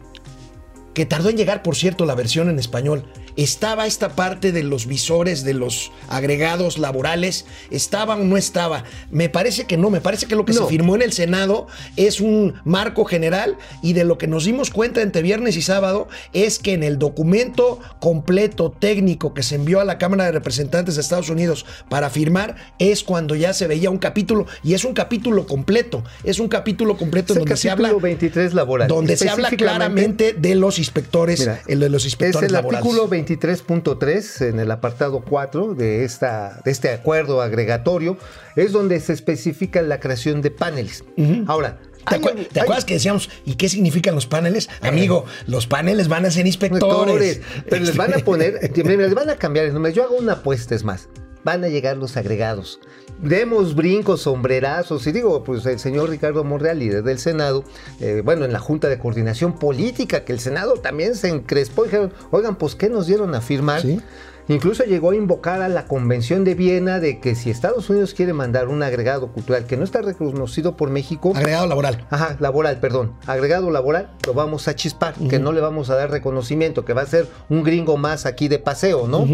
que 0.93 1.05
tardó 1.05 1.29
en 1.29 1.35
llegar, 1.35 1.61
por 1.61 1.75
cierto, 1.75 2.05
la 2.05 2.15
versión 2.15 2.49
en 2.49 2.57
español. 2.57 3.05
Estaba 3.35 3.87
esta 3.87 4.09
parte 4.15 4.51
de 4.51 4.63
los 4.63 4.85
visores, 4.87 5.43
de 5.43 5.53
los 5.53 5.91
agregados 6.09 6.77
laborales, 6.77 7.45
estaba 7.71 8.15
o 8.15 8.23
no 8.23 8.37
estaba. 8.37 8.83
Me 9.11 9.29
parece 9.29 9.65
que 9.65 9.77
no, 9.77 9.89
me 9.89 10.01
parece 10.01 10.25
que 10.27 10.35
lo 10.35 10.45
que 10.45 10.53
No. 10.53 10.61
se 10.63 10.67
firmó 10.67 10.95
en 10.95 11.01
el 11.01 11.13
Senado 11.13 11.67
es 11.95 12.21
un 12.21 12.55
marco 12.63 13.05
general 13.05 13.57
y 13.81 13.93
de 13.93 14.03
lo 14.03 14.17
que 14.17 14.27
nos 14.27 14.45
dimos 14.45 14.69
cuenta 14.69 15.01
entre 15.01 15.21
viernes 15.21 15.57
y 15.57 15.61
sábado 15.61 16.07
es 16.33 16.59
que 16.59 16.73
en 16.73 16.83
el 16.83 16.99
documento 16.99 17.79
completo 17.99 18.71
técnico 18.71 19.33
que 19.33 19.43
se 19.43 19.55
envió 19.55 19.79
a 19.79 19.85
la 19.85 19.97
Cámara 19.97 20.25
de 20.25 20.31
Representantes 20.31 20.95
de 20.95 21.01
Estados 21.01 21.29
Unidos 21.29 21.65
para 21.89 22.09
firmar 22.09 22.55
es 22.79 23.03
cuando 23.03 23.35
ya 23.35 23.53
se 23.53 23.67
veía 23.67 23.89
un 23.89 23.97
capítulo 23.97 24.45
y 24.63 24.73
es 24.73 24.83
un 24.85 24.93
capítulo 24.93 25.45
completo, 25.47 26.03
es 26.23 26.39
un 26.39 26.47
capítulo 26.47 26.97
completo 26.97 27.33
Es 27.33 27.39
donde 27.39 27.57
se 27.57 27.69
habla 27.69 27.91
23 27.93 28.53
laboral. 28.53 28.87
donde 28.87 29.17
se 29.17 29.29
habla 29.29 29.49
claramente 29.49 30.33
de 30.33 30.55
los 30.55 30.77
inspectores, 30.79 31.39
Mira, 31.39 31.61
el 31.67 31.79
de 31.79 31.89
los 31.89 32.03
Es 32.03 32.11
inspectores 32.13 32.47
el 32.47 32.53
laborales. 32.53 32.85
artículo 32.85 33.07
23.3 33.25 34.49
en 34.49 34.59
el 34.59 34.71
apartado 34.71 35.21
4 35.21 35.73
de, 35.75 36.03
esta, 36.03 36.61
de 36.63 36.71
este 36.71 36.91
acuerdo 36.91 37.41
agregatorio, 37.41 38.17
es 38.55 38.71
donde 38.71 38.99
se 38.99 39.13
especifica 39.13 39.81
la 39.81 39.99
creación 39.99 40.41
de 40.41 40.51
paneles. 40.51 41.03
Ahora, 41.47 41.79
¿Te, 42.09 42.15
Eh. 42.15 42.61
acuerdas 42.61 42.85
que 42.85 42.95
decíamos, 42.95 43.29
¿y 43.45 43.55
qué 43.55 43.69
significan 43.69 44.15
los 44.15 44.25
paneles? 44.27 44.69
Amigo, 44.81 45.25
los 45.47 45.67
paneles 45.67 46.07
van 46.07 46.25
a 46.25 46.31
ser 46.31 46.45
inspectores. 46.47 47.41
Pero 47.69 47.85
les 47.85 47.95
van 47.95 48.13
a 48.13 48.17
poner, 48.19 48.59
mira, 48.83 49.03
les 49.03 49.13
van 49.13 49.29
a 49.29 49.35
cambiar 49.35 49.65
el 49.65 49.73
nombre. 49.73 49.93
Yo 49.93 50.03
hago 50.03 50.15
una 50.15 50.33
apuesta, 50.33 50.75
es 50.75 50.83
más. 50.83 51.07
Van 51.43 51.63
a 51.63 51.67
llegar 51.67 51.97
los 51.97 52.15
agregados. 52.15 52.79
Demos 53.21 53.75
brincos, 53.75 54.21
sombrerazos. 54.21 55.05
Y 55.07 55.11
digo, 55.11 55.43
pues 55.43 55.65
el 55.65 55.77
señor 55.79 56.09
Ricardo 56.09 56.43
Monreal, 56.43 56.79
líder 56.79 57.03
del 57.03 57.19
Senado, 57.19 57.63
eh, 57.99 58.21
bueno, 58.23 58.45
en 58.45 58.53
la 58.53 58.59
Junta 58.59 58.87
de 58.89 58.97
Coordinación 58.97 59.59
Política, 59.59 60.23
que 60.25 60.33
el 60.33 60.39
Senado 60.39 60.75
también 60.75 61.15
se 61.15 61.29
encrespó. 61.29 61.83
Dijeron, 61.83 62.13
oigan, 62.31 62.55
pues, 62.57 62.75
¿qué 62.75 62.89
nos 62.89 63.07
dieron 63.07 63.35
a 63.35 63.41
firmar? 63.41 63.81
Sí. 63.81 63.99
Incluso 64.47 64.83
llegó 64.83 65.11
a 65.11 65.15
invocar 65.15 65.61
a 65.61 65.69
la 65.69 65.85
Convención 65.85 66.43
de 66.43 66.55
Viena 66.55 66.99
de 66.99 67.19
que 67.19 67.35
si 67.35 67.49
Estados 67.49 67.89
Unidos 67.89 68.13
quiere 68.13 68.33
mandar 68.33 68.67
un 68.67 68.83
agregado 68.83 69.31
cultural 69.31 69.65
que 69.65 69.77
no 69.77 69.83
está 69.83 70.01
reconocido 70.01 70.75
por 70.77 70.89
México, 70.89 71.33
Agregado 71.35 71.67
laboral. 71.67 72.05
Ajá, 72.09 72.35
laboral, 72.39 72.79
perdón. 72.79 73.13
Agregado 73.25 73.71
laboral, 73.71 74.11
lo 74.25 74.33
vamos 74.33 74.67
a 74.67 74.75
chispar, 74.75 75.13
que 75.29 75.39
no 75.39 75.51
le 75.51 75.61
vamos 75.61 75.89
a 75.89 75.95
dar 75.95 76.11
reconocimiento, 76.11 76.83
que 76.85 76.93
va 76.93 77.03
a 77.03 77.05
ser 77.05 77.27
un 77.49 77.63
gringo 77.63 77.97
más 77.97 78.25
aquí 78.25 78.47
de 78.47 78.59
paseo, 78.59 79.07
¿no? 79.07 79.25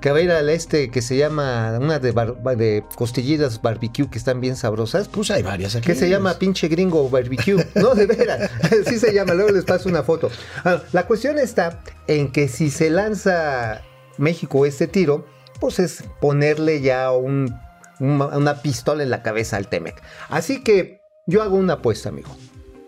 Que 0.00 0.10
va 0.10 0.18
a 0.18 0.20
ir 0.22 0.30
al 0.30 0.48
este 0.48 0.90
que 0.90 1.02
se 1.02 1.16
llama, 1.16 1.78
una 1.80 1.98
de, 1.98 2.12
bar- 2.12 2.36
de 2.56 2.84
costillitas 2.96 3.60
barbecue 3.62 4.08
que 4.10 4.18
están 4.18 4.40
bien 4.40 4.56
sabrosas. 4.56 5.08
Pues 5.08 5.30
hay 5.30 5.42
varias 5.42 5.76
aquí. 5.76 5.86
Que 5.86 5.94
se 5.94 6.08
llama 6.08 6.34
pinche 6.34 6.68
gringo 6.68 7.08
barbecue. 7.08 7.64
No, 7.76 7.94
de 7.94 8.06
veras. 8.06 8.50
Así 8.62 8.98
se 8.98 9.12
llama. 9.12 9.34
Luego 9.34 9.50
les 9.52 9.64
paso 9.64 9.88
una 9.88 10.02
foto. 10.02 10.30
Ah, 10.64 10.82
la 10.92 11.06
cuestión 11.06 11.38
está 11.38 11.80
en 12.06 12.32
que 12.32 12.48
si 12.48 12.70
se 12.70 12.90
lanza 12.90 13.82
México 14.18 14.66
este 14.66 14.86
tiro, 14.86 15.26
pues 15.60 15.78
es 15.78 16.04
ponerle 16.20 16.80
ya 16.80 17.10
un 17.12 17.54
una, 18.00 18.62
pistola 18.62 19.02
en 19.02 19.10
la 19.10 19.22
cabeza 19.22 19.56
al 19.56 19.68
Temec. 19.68 20.02
Así 20.28 20.62
que 20.62 21.00
yo 21.26 21.42
hago 21.42 21.56
una 21.56 21.74
apuesta, 21.74 22.08
amigo. 22.08 22.36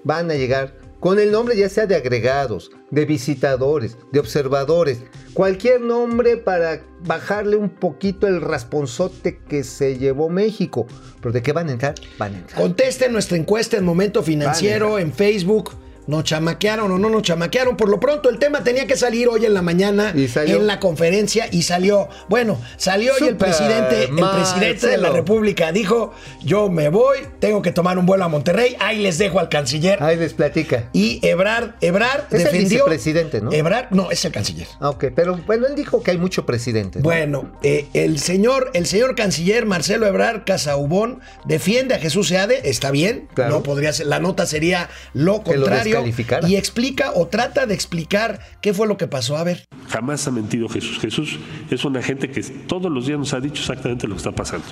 Van 0.04 0.30
a 0.30 0.34
llegar 0.34 0.74
con 1.00 1.18
el 1.18 1.30
nombre 1.30 1.56
ya 1.56 1.68
sea 1.68 1.86
de 1.86 1.94
agregados, 1.94 2.70
de 2.90 3.04
visitadores, 3.04 3.96
de 4.10 4.18
observadores, 4.18 4.98
cualquier 5.32 5.80
nombre 5.80 6.36
para 6.36 6.82
bajarle 7.00 7.56
un 7.56 7.68
poquito 7.68 8.26
el 8.26 8.40
rasponzote 8.40 9.38
que 9.48 9.62
se 9.64 9.96
llevó 9.98 10.28
México. 10.28 10.86
¿Pero 11.20 11.32
de 11.32 11.42
qué 11.42 11.52
van 11.52 11.68
a 11.68 11.72
entrar? 11.72 11.94
Van 12.18 12.34
a 12.34 12.38
entrar. 12.38 12.60
Contesten 12.60 13.12
nuestra 13.12 13.36
encuesta 13.36 13.76
en 13.76 13.84
Momento 13.84 14.22
Financiero, 14.22 14.98
en 14.98 15.12
Facebook. 15.12 15.72
¿Nos 16.08 16.24
chamaquearon 16.24 16.90
o 16.90 16.98
no 16.98 17.08
nos 17.10 17.22
chamaquearon? 17.22 17.76
Por 17.76 17.88
lo 17.88 18.00
pronto, 18.00 18.28
el 18.30 18.38
tema 18.38 18.64
tenía 18.64 18.86
que 18.86 18.96
salir 18.96 19.28
hoy 19.28 19.44
en 19.44 19.54
la 19.54 19.62
mañana 19.62 20.12
Y 20.16 20.26
en 20.50 20.66
la 20.66 20.80
conferencia 20.80 21.46
y 21.52 21.62
salió. 21.62 22.08
Bueno, 22.28 22.58
salió 22.78 23.12
y 23.20 23.24
el 23.24 23.30
Súper, 23.34 23.36
presidente, 23.36 24.04
el 24.04 24.14
presidente 24.16 24.86
de 24.88 24.96
la. 24.98 25.10
República 25.10 25.70
dijo: 25.70 26.12
Yo 26.42 26.68
me 26.70 26.88
voy, 26.88 27.18
tengo 27.38 27.60
que 27.62 27.72
tomar 27.72 27.98
un 27.98 28.06
vuelo 28.06 28.24
a 28.24 28.28
Monterrey. 28.28 28.74
Ahí 28.80 29.00
les 29.02 29.18
dejo 29.18 29.38
al 29.38 29.48
canciller. 29.48 30.02
Ahí 30.02 30.16
les 30.16 30.32
platica. 30.34 30.88
Y 30.92 31.20
Ebrard, 31.26 31.74
Ebrard 31.82 32.24
Es 32.30 32.38
el 32.40 32.44
defendió. 32.44 32.68
vicepresidente, 32.86 33.40
¿no? 33.42 33.52
Ebrard, 33.52 33.90
no, 33.90 34.10
es 34.10 34.24
el 34.24 34.32
canciller. 34.32 34.66
Ah, 34.80 34.88
ok, 34.90 35.06
pero 35.14 35.36
bueno, 35.46 35.66
él 35.66 35.74
dijo 35.74 36.02
que 36.02 36.10
hay 36.12 36.18
mucho 36.18 36.46
presidente. 36.46 37.00
¿no? 37.00 37.02
Bueno, 37.02 37.52
eh, 37.62 37.86
el 37.92 38.18
señor, 38.18 38.70
el 38.72 38.86
señor 38.86 39.14
canciller 39.14 39.66
Marcelo 39.66 40.06
Ebrard 40.06 40.44
Casaubón 40.46 41.20
defiende 41.44 41.94
a 41.94 41.98
Jesús 41.98 42.28
Seade, 42.28 42.62
está 42.64 42.90
bien, 42.90 43.28
Claro. 43.34 43.50
no 43.56 43.62
podría 43.62 43.92
ser, 43.92 44.06
la 44.06 44.20
nota 44.20 44.46
sería 44.46 44.88
lo 45.12 45.42
contrario 45.42 45.97
y 46.46 46.56
explica 46.56 47.12
o 47.14 47.26
trata 47.26 47.66
de 47.66 47.74
explicar 47.74 48.40
qué 48.60 48.74
fue 48.74 48.86
lo 48.86 48.96
que 48.96 49.06
pasó. 49.06 49.36
A 49.36 49.44
ver, 49.44 49.68
Jamás 49.88 50.26
ha 50.28 50.30
mentido 50.30 50.68
Jesús. 50.68 50.98
Jesús 50.98 51.38
es 51.70 51.84
una 51.84 52.02
gente 52.02 52.30
que 52.30 52.42
todos 52.42 52.92
los 52.92 53.06
días 53.06 53.18
nos 53.18 53.32
ha 53.32 53.40
dicho 53.40 53.62
exactamente 53.62 54.06
lo 54.06 54.14
que 54.14 54.18
está 54.18 54.32
pasando. 54.32 54.66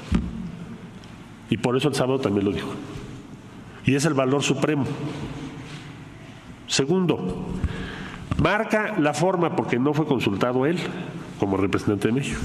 Y 1.49 1.57
por 1.57 1.77
eso 1.77 1.89
el 1.89 1.95
sábado 1.95 2.21
también 2.21 2.45
lo 2.45 2.53
dijo. 2.53 2.69
Y 3.85 3.95
es 3.95 4.05
el 4.05 4.15
valor 4.15 4.43
supremo. 4.43 4.85
Segundo, 6.67 7.47
marca 8.39 8.97
la 8.99 9.15
forma 9.15 9.57
porque 9.57 9.79
no 9.79 9.95
fue 9.95 10.07
consultado 10.07 10.67
él 10.67 10.79
como 11.39 11.57
representante 11.57 12.09
de 12.09 12.15
México. 12.15 12.41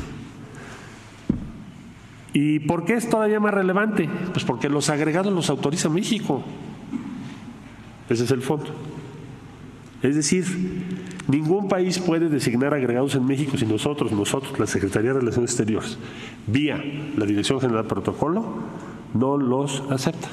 ¿Y 2.33 2.59
por 2.59 2.85
qué 2.85 2.93
es 2.93 3.09
todavía 3.09 3.39
más 3.39 3.53
relevante? 3.53 4.09
Pues 4.31 4.45
porque 4.45 4.69
los 4.69 4.89
agregados 4.89 5.33
los 5.33 5.50
autoriza 5.50 5.89
México. 5.89 6.43
Ese 8.12 8.25
es 8.25 8.32
el 8.32 8.41
fondo. 8.41 8.65
Es 10.01 10.15
decir, 10.15 10.46
ningún 11.27 11.68
país 11.70 12.00
puede 12.00 12.27
designar 12.27 12.74
agregados 12.74 13.15
en 13.15 13.25
México 13.25 13.56
si 13.58 13.65
nosotros, 13.65 14.12
nosotros, 14.12 14.60
la 14.60 14.68
Secretaría 14.68 15.13
de 15.13 15.20
Relaciones 15.20 15.51
Exteriores, 15.51 15.98
vía 16.48 16.84
la 17.15 17.25
Dirección 17.25 17.62
General 17.62 17.84
de 17.84 17.89
Protocolo, 17.89 18.44
no 19.13 19.38
los 19.38 19.84
acepta. 19.89 20.27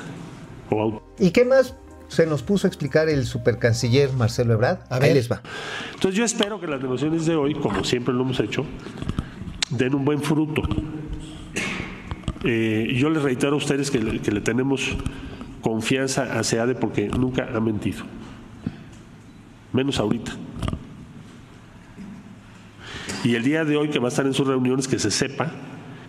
O 0.70 1.02
¿Y 1.18 1.30
qué 1.30 1.44
más 1.44 1.74
se 2.08 2.26
nos 2.26 2.42
puso 2.42 2.66
a 2.66 2.68
explicar 2.68 3.08
el 3.08 3.26
supercanciller 3.26 4.12
Marcelo 4.14 4.54
Ebrard? 4.54 4.80
A 4.90 4.96
Ahí 4.96 5.00
ver. 5.02 5.14
les 5.14 5.30
va. 5.30 5.42
Entonces 5.94 6.16
yo 6.18 6.24
espero 6.24 6.60
que 6.60 6.66
las 6.66 6.80
negociaciones 6.80 7.26
de 7.26 7.36
hoy, 7.36 7.54
como 7.54 7.84
siempre 7.84 8.14
lo 8.14 8.22
hemos 8.22 8.40
hecho, 8.40 8.64
den 9.70 9.94
un 9.94 10.04
buen 10.04 10.22
fruto. 10.22 10.62
Eh, 12.44 12.94
yo 12.96 13.10
les 13.10 13.22
reitero 13.22 13.54
a 13.54 13.56
ustedes 13.56 13.90
que 13.90 13.98
le, 13.98 14.20
que 14.20 14.30
le 14.30 14.40
tenemos 14.40 14.96
confianza 15.68 16.38
a 16.38 16.42
SEADE 16.42 16.74
porque 16.74 17.08
nunca 17.08 17.48
ha 17.54 17.60
mentido. 17.60 18.04
Menos 19.72 19.98
ahorita. 19.98 20.32
Y 23.22 23.34
el 23.34 23.42
día 23.42 23.64
de 23.64 23.76
hoy 23.76 23.90
que 23.90 23.98
va 23.98 24.06
a 24.06 24.08
estar 24.08 24.26
en 24.26 24.32
sus 24.32 24.46
reuniones, 24.46 24.88
que 24.88 24.98
se 24.98 25.10
sepa 25.10 25.52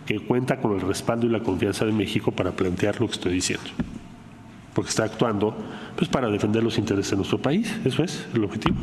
que 0.06 0.18
cuenta 0.18 0.60
con 0.60 0.74
el 0.74 0.80
respaldo 0.80 1.26
y 1.26 1.28
la 1.28 1.40
confianza 1.40 1.84
de 1.84 1.92
México 1.92 2.32
para 2.32 2.52
plantear 2.52 3.00
lo 3.00 3.06
que 3.06 3.12
estoy 3.12 3.32
diciendo. 3.34 3.68
Porque 4.74 4.88
está 4.88 5.04
actuando 5.04 5.54
pues, 5.96 6.08
para 6.08 6.28
defender 6.30 6.62
los 6.62 6.78
intereses 6.78 7.10
de 7.10 7.16
nuestro 7.18 7.38
país. 7.38 7.70
Eso 7.84 8.02
es 8.02 8.26
el 8.32 8.42
objetivo. 8.44 8.76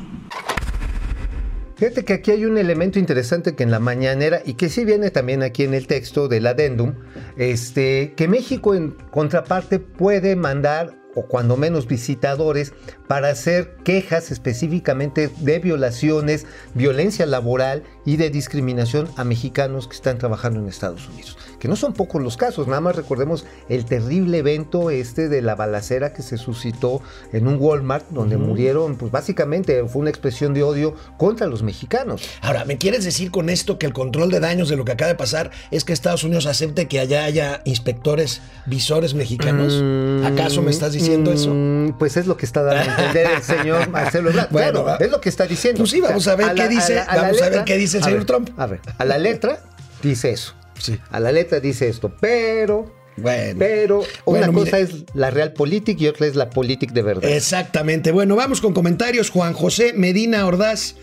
Fíjate 1.78 2.06
que 2.06 2.14
aquí 2.14 2.32
hay 2.32 2.44
un 2.46 2.58
elemento 2.58 2.98
interesante 2.98 3.56
que 3.56 3.62
en 3.62 3.70
la 3.70 3.80
mañanera, 3.80 4.42
y 4.44 4.56
que 4.56 4.68
sí 4.68 4.84
viene 4.84 5.12
también 5.12 5.44
aquí 5.44 5.64
en 5.64 5.76
el 5.76 5.86
texto 5.86 6.28
del 6.28 6.48
adendum, 6.48 6.96
este, 7.38 8.14
que 8.18 8.28
México 8.28 8.74
en 8.74 8.96
contraparte 9.12 9.78
puede 9.78 10.36
mandar, 10.36 10.98
o 11.14 11.28
cuando 11.28 11.56
menos 11.56 11.88
visitadores, 11.88 12.74
para 13.08 13.30
hacer 13.30 13.76
quejas 13.84 14.32
específicamente 14.32 15.30
de 15.42 15.60
violaciones, 15.60 16.48
violencia 16.74 17.28
laboral 17.28 17.84
y 18.08 18.16
de 18.18 18.32
discriminación 18.32 19.08
a 19.18 19.24
mexicanos 19.24 19.88
que 19.88 19.96
están 19.96 20.18
trabajando 20.18 20.60
en 20.60 20.68
Estados 20.68 21.08
Unidos. 21.10 21.38
Que 21.60 21.68
no 21.68 21.76
son 21.76 21.94
pocos 21.94 22.22
los 22.24 22.38
casos, 22.38 22.66
nada 22.68 22.80
más 22.82 22.96
recordemos 22.96 23.46
el 23.68 23.84
terrible 23.86 24.38
evento 24.40 24.90
este 24.92 25.28
de 25.28 25.42
la 25.42 25.56
balacera 25.56 26.14
que 26.14 26.22
se 26.22 26.38
suscitó 26.38 27.02
en 27.34 27.48
un 27.48 27.58
Walmart, 27.60 28.06
donde 28.10 28.38
murieron, 28.38 28.96
pues 28.96 29.12
básicamente 29.12 29.84
fue 29.90 30.02
una 30.02 30.10
expresión 30.10 30.54
de 30.54 30.64
odio 30.64 30.96
contra 31.18 31.48
los 31.48 31.64
mexicanos. 31.64 32.22
ahora, 32.42 32.64
¿me 32.64 32.78
quieres 32.78 33.04
decir 33.04 33.30
con 33.30 33.50
esto 33.50 33.78
que 33.78 33.86
el 33.86 33.94
control 33.94 34.32
de 34.32 34.40
daños 34.40 34.70
de 34.70 34.78
lo 34.78 34.86
que 34.86 34.94
acaba 34.94 35.10
de 35.10 35.16
pasar 35.16 35.52
es 35.72 35.84
que 35.84 35.92
Estados 35.92 36.24
Unidos 36.24 36.46
acepte 36.46 36.88
que 36.88 37.00
allá 37.02 37.26
haya 37.26 37.62
inspectores, 37.66 38.42
visores 38.66 39.14
mexicanos? 39.16 39.84
¿Acaso 40.26 40.62
me 40.62 40.72
estás 40.72 40.94
diciendo 40.94 41.32
eso? 41.34 41.52
Mm, 41.54 41.98
Pues 42.00 42.16
es 42.16 42.26
lo 42.28 42.38
que 42.38 42.46
está 42.46 42.64
dando 42.64 42.90
a 42.90 42.96
entender 42.96 43.28
el 43.36 43.42
señor 43.58 43.90
Marcelo 43.90 44.30
Ebrard. 44.30 44.50
Bueno, 44.52 44.84
claro, 44.84 44.86
va. 44.86 44.96
es 45.06 45.12
lo 45.12 45.20
que 45.20 45.30
está 45.30 45.46
diciendo. 45.46 45.80
Pues 45.80 45.92
sí, 45.92 46.00
vamos 46.00 46.28
a 46.28 46.36
ver 46.36 46.54
qué 46.56 46.68
dice- 46.70 47.04
vamos 47.14 47.42
a 47.42 47.50
ver 47.50 47.64
qué 47.66 47.78
dice 47.78 47.97
el 47.98 48.04
a 48.04 48.06
señor 48.06 48.20
ver, 48.20 48.26
Trump. 48.28 48.50
A 48.58 48.66
ver, 48.68 48.80
a 48.98 49.06
la 49.06 49.18
letra 49.18 49.60
dice 50.04 50.32
eso. 50.32 50.54
Sí. 50.80 50.98
A 51.12 51.20
la 51.20 51.32
letra 51.32 51.60
dice 51.60 51.88
esto, 51.88 52.14
pero, 52.22 52.94
Bueno. 53.18 53.56
pero 53.58 54.04
Bueno, 54.26 54.50
una 54.52 54.54
cosa 54.60 54.78
mire. 54.78 54.82
es 54.92 55.06
la 55.16 55.32
real 55.32 55.54
política 55.54 56.04
y 56.04 56.08
otra 56.08 56.28
es 56.28 56.36
la 56.36 56.50
política 56.50 56.94
de 56.94 57.02
verdad. 57.02 57.32
Exactamente. 57.32 58.12
Bueno, 58.12 58.36
vamos 58.36 58.62
con 58.62 58.74
comentarios. 58.74 59.30
Juan 59.32 59.54
José 59.54 59.94
Medina 59.94 60.46
Ordaz 60.46 60.96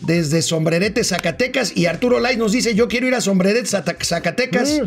desde 0.00 0.42
Sombrerete, 0.42 1.02
Zacatecas. 1.04 1.76
Y 1.76 1.86
Arturo 1.86 2.20
Lai 2.20 2.36
nos 2.36 2.52
dice, 2.52 2.74
yo 2.74 2.88
quiero 2.88 3.06
ir 3.06 3.14
a 3.14 3.20
Sombrerete, 3.20 3.66
Zacatecas. 3.66 4.80
Mm. 4.82 4.86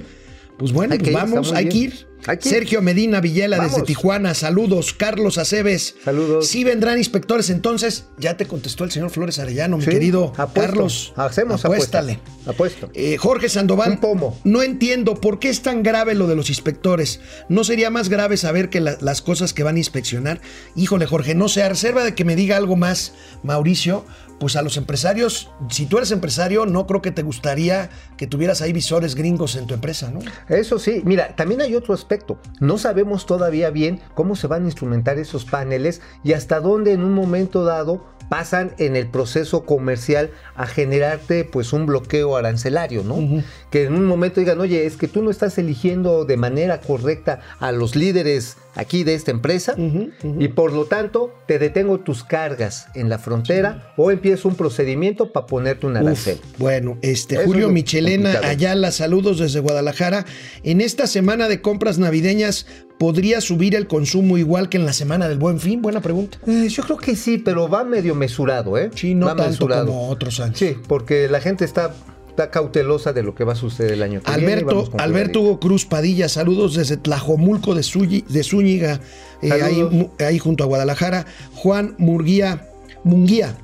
Pues 0.57 0.71
bueno, 0.71 0.93
Hay 0.93 0.99
pues 0.99 1.09
ir, 1.11 1.15
vamos, 1.15 1.51
hay 1.53 1.69
que 1.69 1.77
ir. 1.77 2.07
Hay 2.27 2.37
que 2.37 2.47
ir. 2.49 2.55
Sergio 2.55 2.81
Medina 2.81 3.21
Villela 3.21 3.59
desde. 3.59 3.83
Tijuana, 3.83 4.33
saludos. 4.33 4.93
Carlos 4.93 5.37
Aceves. 5.37 5.95
Saludos. 6.03 6.47
Sí 6.47 6.63
vendrán 6.63 6.97
inspectores 6.97 7.51
entonces. 7.51 8.05
Ya 8.17 8.35
te 8.35 8.47
contestó 8.47 8.83
el 8.83 8.89
señor 8.91 9.11
Flores 9.11 9.37
Arellano, 9.37 9.77
mi 9.77 9.85
querido 9.85 10.33
apuesto. 10.37 10.53
Carlos. 10.61 11.13
Hacemos 11.17 11.63
apuéstale. 11.65 12.19
Apuesto. 12.47 12.89
Eh, 12.95 13.17
Jorge 13.17 13.47
Sandoval, 13.49 13.91
Un 13.91 13.97
pomo. 13.99 14.39
no 14.43 14.63
entiendo 14.63 15.15
por 15.15 15.37
qué 15.39 15.49
es 15.49 15.61
tan 15.61 15.83
grave 15.83 16.15
lo 16.15 16.25
de 16.27 16.35
los 16.35 16.49
inspectores. 16.49 17.19
¿No 17.49 17.63
sería 17.63 17.89
más 17.91 18.09
grave 18.09 18.37
saber 18.37 18.69
que 18.69 18.79
la- 18.81 18.97
las 19.01 19.21
cosas 19.21 19.53
que 19.53 19.63
van 19.63 19.75
a 19.75 19.79
inspeccionar? 19.79 20.41
Híjole, 20.75 21.05
Jorge, 21.05 21.35
no 21.35 21.47
sé, 21.47 21.61
a 21.63 21.69
reserva 21.69 22.03
de 22.03 22.15
que 22.15 22.25
me 22.25 22.35
diga 22.35 22.57
algo 22.57 22.75
más, 22.75 23.13
Mauricio, 23.43 24.05
pues 24.39 24.55
a 24.55 24.61
los 24.61 24.77
empresarios, 24.77 25.49
si 25.69 25.85
tú 25.85 25.97
eres 25.97 26.11
empresario, 26.11 26.65
no 26.65 26.87
creo 26.87 27.01
que 27.01 27.11
te 27.11 27.23
gustaría 27.23 27.89
que 28.17 28.27
tuvieras 28.27 28.61
ahí 28.61 28.73
visores 28.73 29.15
gringos 29.15 29.55
en 29.55 29.67
tu 29.67 29.73
empresa, 29.73 30.11
¿no? 30.11 30.19
Eso 30.49 30.79
sí, 30.79 31.01
mira, 31.05 31.35
también 31.35 31.61
hay 31.61 31.75
otro 31.75 31.93
aspecto. 31.93 32.37
No 32.59 32.77
sabemos 32.77 33.25
todavía 33.25 33.69
bien 33.69 34.01
cómo 34.13 34.35
se 34.35 34.47
van 34.47 34.63
a 34.63 34.65
instrumentar 34.65 35.17
esos 35.19 35.45
paneles 35.45 36.01
y 36.23 36.33
hasta 36.33 36.59
dónde 36.59 36.93
en 36.93 37.03
un 37.03 37.13
momento 37.13 37.63
dado 37.63 38.05
pasan 38.29 38.73
en 38.77 38.95
el 38.95 39.07
proceso 39.07 39.65
comercial 39.65 40.31
a 40.55 40.65
generarte 40.65 41.45
pues 41.45 41.73
un 41.73 41.85
bloqueo 41.85 42.35
arancelario, 42.35 43.03
¿no? 43.03 43.43
Que 43.69 43.85
en 43.85 43.93
un 43.93 44.05
momento 44.05 44.39
digan, 44.39 44.59
oye, 44.59 44.85
es 44.85 44.97
que 44.97 45.07
tú 45.07 45.21
no 45.21 45.29
estás 45.29 45.57
eligiendo 45.57 46.25
de 46.25 46.37
manera 46.37 46.81
correcta 46.81 47.41
a 47.59 47.71
los 47.71 47.95
líderes 47.95 48.57
aquí 48.75 49.03
de 49.03 49.15
esta 49.15 49.31
empresa 49.31 49.75
y 49.77 50.47
por 50.49 50.73
lo 50.73 50.85
tanto 50.85 51.33
te 51.47 51.59
detengo 51.59 51.99
tus 51.99 52.23
cargas 52.23 52.87
en 52.93 53.09
la 53.09 53.17
frontera 53.19 53.93
o 53.97 54.11
empiezo 54.11 54.47
un 54.47 54.55
procedimiento 54.55 55.31
para 55.31 55.45
ponerte 55.45 55.87
un 55.87 55.97
arancel. 55.97 56.39
Uf, 56.43 56.59
bueno, 56.59 56.97
este 57.01 57.35
Eso 57.35 57.45
Julio 57.45 57.69
Michelena 57.69 58.31
complicado. 58.31 58.51
Ayala, 58.51 58.91
saludos 58.91 59.39
desde 59.39 59.59
Guadalajara. 59.59 60.25
En 60.63 60.81
esta 60.81 61.07
semana 61.07 61.47
de 61.47 61.61
compras 61.61 61.97
navideñas, 61.97 62.67
¿podría 62.97 63.41
subir 63.41 63.75
el 63.75 63.87
consumo 63.87 64.37
igual 64.37 64.69
que 64.69 64.77
en 64.77 64.85
la 64.85 64.93
semana 64.93 65.27
del 65.27 65.37
Buen 65.37 65.59
Fin? 65.59 65.81
Buena 65.81 66.01
pregunta. 66.01 66.37
Eh, 66.47 66.67
yo 66.69 66.83
creo 66.83 66.97
que 66.97 67.15
sí, 67.15 67.37
pero 67.37 67.67
va 67.69 67.83
medio 67.83 68.15
mesurado, 68.15 68.77
¿eh? 68.77 68.91
Sí, 68.95 69.15
no 69.15 69.27
va 69.27 69.35
tanto 69.35 69.67
como 69.67 70.09
otros 70.09 70.39
años. 70.39 70.57
Sí, 70.57 70.77
porque 70.87 71.27
la 71.29 71.39
gente 71.39 71.65
está 71.65 71.93
cautelosa 72.35 73.13
de 73.13 73.23
lo 73.23 73.33
que 73.35 73.43
va 73.43 73.53
a 73.53 73.55
suceder 73.55 73.93
el 73.93 74.03
año 74.03 74.21
que 74.21 74.31
viene. 74.31 74.53
Alberto, 74.53 74.91
con 74.91 75.01
Alberto. 75.01 75.41
Hugo 75.41 75.59
Cruz 75.59 75.85
Padilla, 75.85 76.29
saludos 76.29 76.75
desde 76.75 76.97
Tlajomulco 76.97 77.73
de, 77.75 77.81
de 78.27 78.43
Zúñiga, 78.43 78.99
eh, 79.41 80.09
ahí, 80.19 80.39
junto 80.39 80.63
a 80.63 80.67
Guadalajara. 80.67 81.25
Juan 81.55 81.95
Murguía, 81.97 82.67
Munguía, 83.03 83.55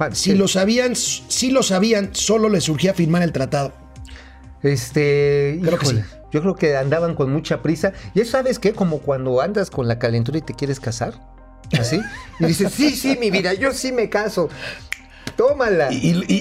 Ah, 0.00 0.10
si 0.12 0.30
sí. 0.30 0.36
lo 0.36 0.46
sabían, 0.46 0.94
si 0.94 1.50
lo 1.50 1.62
sabían, 1.64 2.10
solo 2.12 2.48
les 2.48 2.64
surgía 2.64 2.94
firmar 2.94 3.22
el 3.22 3.32
tratado. 3.32 3.72
Este, 4.62 5.58
Creo 5.62 5.78
que 5.78 5.86
híjole, 5.86 6.02
sí. 6.02 6.08
yo 6.32 6.40
creo 6.40 6.54
que 6.54 6.76
andaban 6.76 7.14
con 7.14 7.32
mucha 7.32 7.62
prisa. 7.62 7.92
Y 8.14 8.20
eso, 8.20 8.32
sabes 8.32 8.58
qué, 8.58 8.72
como 8.72 8.98
cuando 8.98 9.40
andas 9.40 9.70
con 9.70 9.88
la 9.88 9.98
calentura 9.98 10.38
y 10.38 10.42
te 10.42 10.54
quieres 10.54 10.78
casar, 10.80 11.14
así, 11.78 12.00
y 12.40 12.44
dices, 12.46 12.72
sí, 12.72 12.90
sí, 12.90 13.16
mi 13.20 13.30
vida, 13.30 13.54
yo 13.54 13.72
sí 13.72 13.90
me 13.92 14.08
caso. 14.08 14.48
Tómala. 15.38 15.90
Y, 15.92 16.34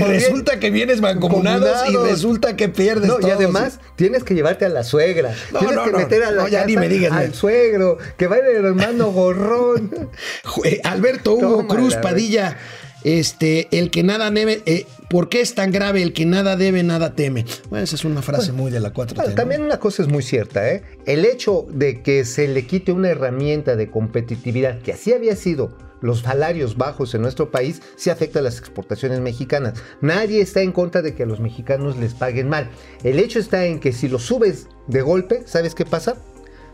resulta 0.00 0.58
que 0.58 0.70
vienes 0.70 1.00
mancomunados 1.00 1.88
y 1.88 1.96
resulta 1.96 2.56
que 2.56 2.68
pierdes 2.68 3.08
No, 3.08 3.26
y 3.26 3.30
además 3.30 3.78
tienes 3.94 4.24
que 4.24 4.34
llevarte 4.34 4.64
a 4.64 4.68
la 4.68 4.82
suegra. 4.82 5.32
No, 5.52 5.60
tienes 5.60 5.76
no, 5.76 5.84
que 5.84 5.92
no. 5.92 5.98
meter 5.98 6.24
a 6.24 6.32
la 6.32 6.48
ya 6.48 6.66
casa 6.66 6.80
me 6.80 6.88
digas, 6.88 7.12
al 7.12 7.32
suegro, 7.32 7.96
que 8.18 8.26
vaya 8.26 8.48
el 8.48 8.64
hermano 8.64 9.12
gorrón. 9.12 10.10
Alberto 10.84 11.34
Hugo 11.34 11.58
Tómala, 11.58 11.68
Cruz. 11.68 11.96
Padilla, 11.96 12.58
este, 13.04 13.68
el 13.70 13.92
que 13.92 14.02
nada 14.02 14.32
debe, 14.32 14.62
eh, 14.66 14.86
¿por 15.08 15.28
qué 15.28 15.40
es 15.40 15.54
tan 15.54 15.70
grave 15.70 16.02
el 16.02 16.12
que 16.12 16.26
nada 16.26 16.56
debe, 16.56 16.82
nada 16.82 17.14
teme? 17.14 17.46
Bueno, 17.70 17.84
esa 17.84 17.94
es 17.94 18.04
una 18.04 18.20
frase 18.20 18.50
muy 18.50 18.72
de 18.72 18.80
la 18.80 18.92
4 18.92 19.14
Bueno, 19.14 19.34
también 19.36 19.62
una 19.62 19.78
cosa 19.78 20.02
es 20.02 20.08
muy 20.08 20.24
cierta, 20.24 20.68
¿eh? 20.68 20.82
El 21.06 21.24
hecho 21.24 21.66
de 21.70 22.02
que 22.02 22.24
se 22.24 22.48
le 22.48 22.66
quite 22.66 22.90
una 22.90 23.10
herramienta 23.10 23.76
de 23.76 23.90
competitividad 23.90 24.80
que 24.80 24.92
así 24.92 25.12
había 25.12 25.36
sido 25.36 25.83
los 26.00 26.20
salarios 26.20 26.76
bajos 26.76 27.14
en 27.14 27.22
nuestro 27.22 27.50
país, 27.50 27.82
sí 27.96 28.10
afecta 28.10 28.40
a 28.40 28.42
las 28.42 28.58
exportaciones 28.58 29.20
mexicanas. 29.20 29.74
Nadie 30.00 30.40
está 30.40 30.60
en 30.60 30.72
contra 30.72 31.02
de 31.02 31.14
que 31.14 31.22
a 31.22 31.26
los 31.26 31.40
mexicanos 31.40 31.96
les 31.96 32.14
paguen 32.14 32.48
mal. 32.48 32.70
El 33.02 33.18
hecho 33.18 33.38
está 33.38 33.64
en 33.64 33.80
que 33.80 33.92
si 33.92 34.08
lo 34.08 34.18
subes 34.18 34.68
de 34.86 35.02
golpe, 35.02 35.42
¿sabes 35.46 35.74
qué 35.74 35.84
pasa? 35.84 36.16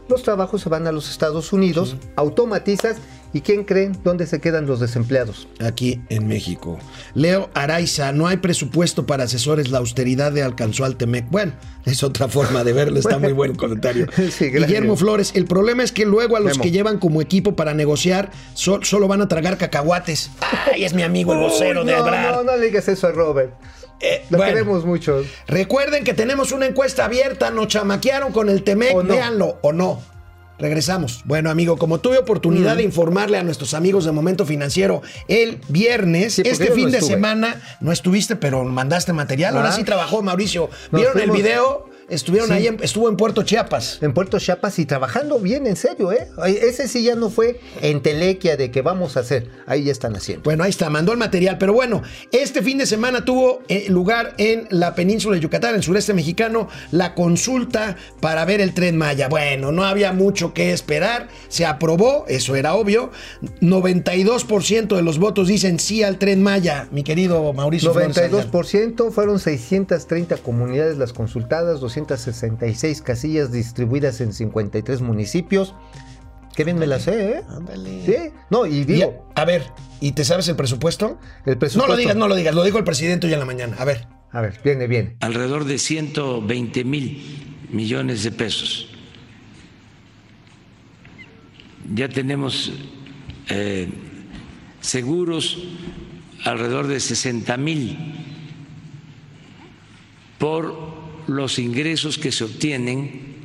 Los 0.09 0.25
trabajos 0.25 0.63
se 0.63 0.69
van 0.69 0.89
a 0.89 0.93
los 0.93 1.09
Estados 1.09 1.53
Unidos, 1.53 1.97
automatizas 2.17 2.97
y 3.33 3.43
¿quién 3.43 3.65
creen 3.65 3.97
dónde 4.03 4.27
se 4.27 4.41
quedan 4.41 4.67
los 4.67 4.81
desempleados? 4.81 5.47
aquí 5.61 6.01
en 6.09 6.27
México. 6.27 6.79
Leo 7.15 7.51
Araiza, 7.55 8.13
no 8.13 8.27
hay 8.27 8.39
presupuesto 8.39 9.07
para 9.07 9.25
asesores, 9.25 9.71
la 9.71 9.79
austeridad 9.79 10.33
le 10.33 10.43
alcanzó 10.43 10.85
al 10.85 10.97
Temec. 10.97 11.27
Bueno, 11.31 11.53
es 11.85 12.03
otra 12.03 12.29
forma 12.29 12.65
de 12.65 12.73
verlo, 12.73 12.99
está 12.99 13.19
muy 13.19 13.33
buen 13.33 13.55
comentario. 13.57 14.07
Sí. 14.31 14.51
Guillermo 14.51 14.97
Flores, 14.97 15.33
el 15.35 15.45
problema 15.47 15.83
es 15.83 15.93
que 15.93 16.05
luego 16.07 16.37
a 16.37 16.41
los 16.41 16.53
Memo. 16.53 16.63
que 16.63 16.71
llevan 16.71 16.99
como 16.99 17.21
equipo 17.21 17.57
para 17.57 17.75
negociar 17.75 18.31
so- 18.55 18.81
solo 18.83 19.09
van 19.09 19.21
a 19.21 19.29
tragar 19.29 19.59
cacahuates. 19.59 20.31
Ay, 20.73 20.85
es 20.85 20.95
mi 20.95 21.03
amigo 21.03 21.33
el 21.33 21.39
vocero 21.41 21.85
de 21.85 21.93
Ebrard. 21.93 22.37
no, 22.37 22.43
no 22.45 22.57
le 22.57 22.67
digas 22.67 22.89
eso 22.89 23.07
a 23.07 23.13
Robert. 23.13 23.53
Eh, 24.03 24.25
Lo 24.31 24.39
bueno. 24.39 24.53
queremos 24.55 24.85
mucho. 24.87 25.23
Recuerden 25.47 26.05
que 26.05 26.15
tenemos 26.15 26.53
una 26.53 26.65
encuesta 26.67 27.05
abierta, 27.05 27.51
nos 27.51 27.69
chamaquearon 27.69 28.33
con 28.33 28.49
el 28.49 28.63
Temec, 28.63 28.95
¿O 28.97 29.03
no? 29.03 29.13
véanlo 29.15 29.59
o 29.63 29.73
no. 29.75 30.01
Regresamos. 30.61 31.23
Bueno, 31.25 31.51
amigo, 31.51 31.77
como 31.79 32.01
tuve 32.01 32.19
oportunidad 32.19 32.75
Mm. 32.75 32.79
de 32.79 32.83
informarle 32.85 33.39
a 33.39 33.43
nuestros 33.43 33.75
amigos 33.75 34.05
de 34.05 34.13
Momento 34.13 34.45
Financiero 34.47 35.03
el 35.29 35.59
viernes, 35.69 36.35
Sí, 36.35 36.43
este 36.45 36.69
no 36.69 36.75
fin 36.75 36.91
de 36.91 37.01
semana 37.01 37.61
no 37.81 37.93
estuviste, 37.93 38.37
pero 38.37 38.65
mandaste 38.65 39.13
material. 39.13 39.57
Ahora 39.57 39.71
Ah. 39.71 39.73
sí 39.73 39.85
trabajó 39.85 40.23
Mauricio. 40.23 40.69
¿Vieron 40.93 41.19
el 41.19 41.31
video? 41.31 41.89
Estuvieron 42.11 42.49
Sí. 42.49 42.55
ahí, 42.55 42.67
en- 42.67 42.83
estuvo 42.83 43.09
en 43.09 43.17
Puerto 43.17 43.43
Chiapas. 43.43 43.99
en 44.03 44.13
Puerto 44.13 44.39
Chiapas 44.39 44.79
y 44.79 44.85
trabajando 44.87 45.39
bien, 45.39 45.67
en 45.67 45.77
serio, 45.77 46.13
¿eh? 46.13 46.29
Ese 46.47 46.89
sí 46.89 47.03
ya 47.05 47.15
no 47.15 47.31
fue 47.31 47.61
entelequia 47.81 48.57
de 48.57 48.71
que 48.71 48.83
vamos 48.83 49.17
a 49.17 49.21
hacer. 49.21 49.49
Ahí 49.67 49.85
ya 49.85 49.93
están 49.93 50.15
haciendo. 50.17 50.43
Bueno, 50.43 50.65
ahí 50.65 50.71
está, 50.71 50.91
mandó 50.91 51.13
el 51.13 51.19
material. 51.19 51.57
Pero 51.59 51.73
bueno, 51.73 52.03
este 52.33 52.63
fin 52.63 52.79
de 52.79 52.87
semana 52.87 53.25
tuvo 53.25 53.61
eh, 53.69 53.87
lugar 53.89 54.35
en 54.39 54.67
la 54.71 54.95
península 54.95 55.37
de 55.37 55.41
Yucatán, 55.41 55.71
en 55.71 55.77
el 55.77 55.83
sureste 55.83 56.13
mexicano, 56.15 56.69
la 56.91 57.15
consulta 57.15 57.97
para 58.21 58.45
ver 58.45 58.61
el 58.61 58.75
tren 58.75 58.97
Maya. 58.97 59.29
Bueno, 59.29 59.73
no 59.73 59.85
había 59.85 60.13
mucho 60.13 60.53
que 60.53 60.73
esperar. 60.73 61.29
Se 61.49 61.65
aprobó, 61.67 62.25
eso 62.29 62.57
era 62.57 62.75
obvio. 62.75 63.11
92% 63.61 64.97
de 64.97 65.03
los 65.03 65.19
votos 65.19 65.49
dicen 65.49 65.79
sí 65.79 66.03
al 66.03 66.19
tren 66.19 66.43
Maya, 66.43 66.89
mi 66.91 67.03
querido 67.03 67.53
Mauricio. 67.53 67.93
Flores 67.93 68.15
Salgado. 68.17 68.43
92% 68.51 69.11
fueron 69.13 69.39
630 69.39 70.37
comunidades 70.39 70.97
las 70.99 71.13
consultadas, 71.13 71.81
266 72.07 73.03
casillas 73.03 73.53
distribuidas 73.53 74.21
en 74.21 74.33
53 74.33 75.01
municipios. 75.03 75.75
Qué 76.55 76.65
bien 76.65 76.79
me 76.79 76.87
la 76.87 76.99
sé, 76.99 77.31
¿eh? 77.39 77.43
Ándale. 77.49 78.05
Sí, 78.05 78.17
no, 78.51 78.67
y 78.67 78.79
Y 78.79 78.85
digo, 78.85 79.27
a, 79.35 79.43
a 79.43 79.45
ver, 79.45 79.65
¿y 80.01 80.13
te 80.13 80.25
sabes 80.25 80.49
el 80.49 80.57
presupuesto? 80.57 81.19
el 81.47 81.57
presupuesto. 81.59 81.79
No 81.79 81.87
lo 81.87 81.97
digas, 81.97 82.17
no 82.17 82.29
lo 82.29 82.35
digas, 82.35 82.55
lo 82.55 82.65
dijo 82.65 82.79
el 82.79 82.85
presidente 82.85 83.27
hoy 83.27 83.33
en 83.33 83.39
la 83.39 83.45
mañana. 83.47 83.77
A 83.79 83.85
ver. 83.85 84.09
A 84.33 84.41
ver, 84.41 84.61
viene 84.63 84.87
bien. 84.87 85.17
alrededor 85.21 85.65
de 85.65 85.79
120 85.79 86.85
mil 86.85 87.67
millones 87.71 88.23
de 88.23 88.31
pesos. 88.31 88.89
Ya 91.95 92.09
tenemos 92.09 92.73
eh, 93.49 93.89
seguros 94.81 95.59
alrededor 96.45 96.87
de 96.87 97.01
60 97.01 97.57
mil 97.57 97.99
por 100.39 101.00
los 101.27 101.59
ingresos 101.59 102.19
que 102.19 102.33
se 102.33 102.45
obtienen 102.45 103.37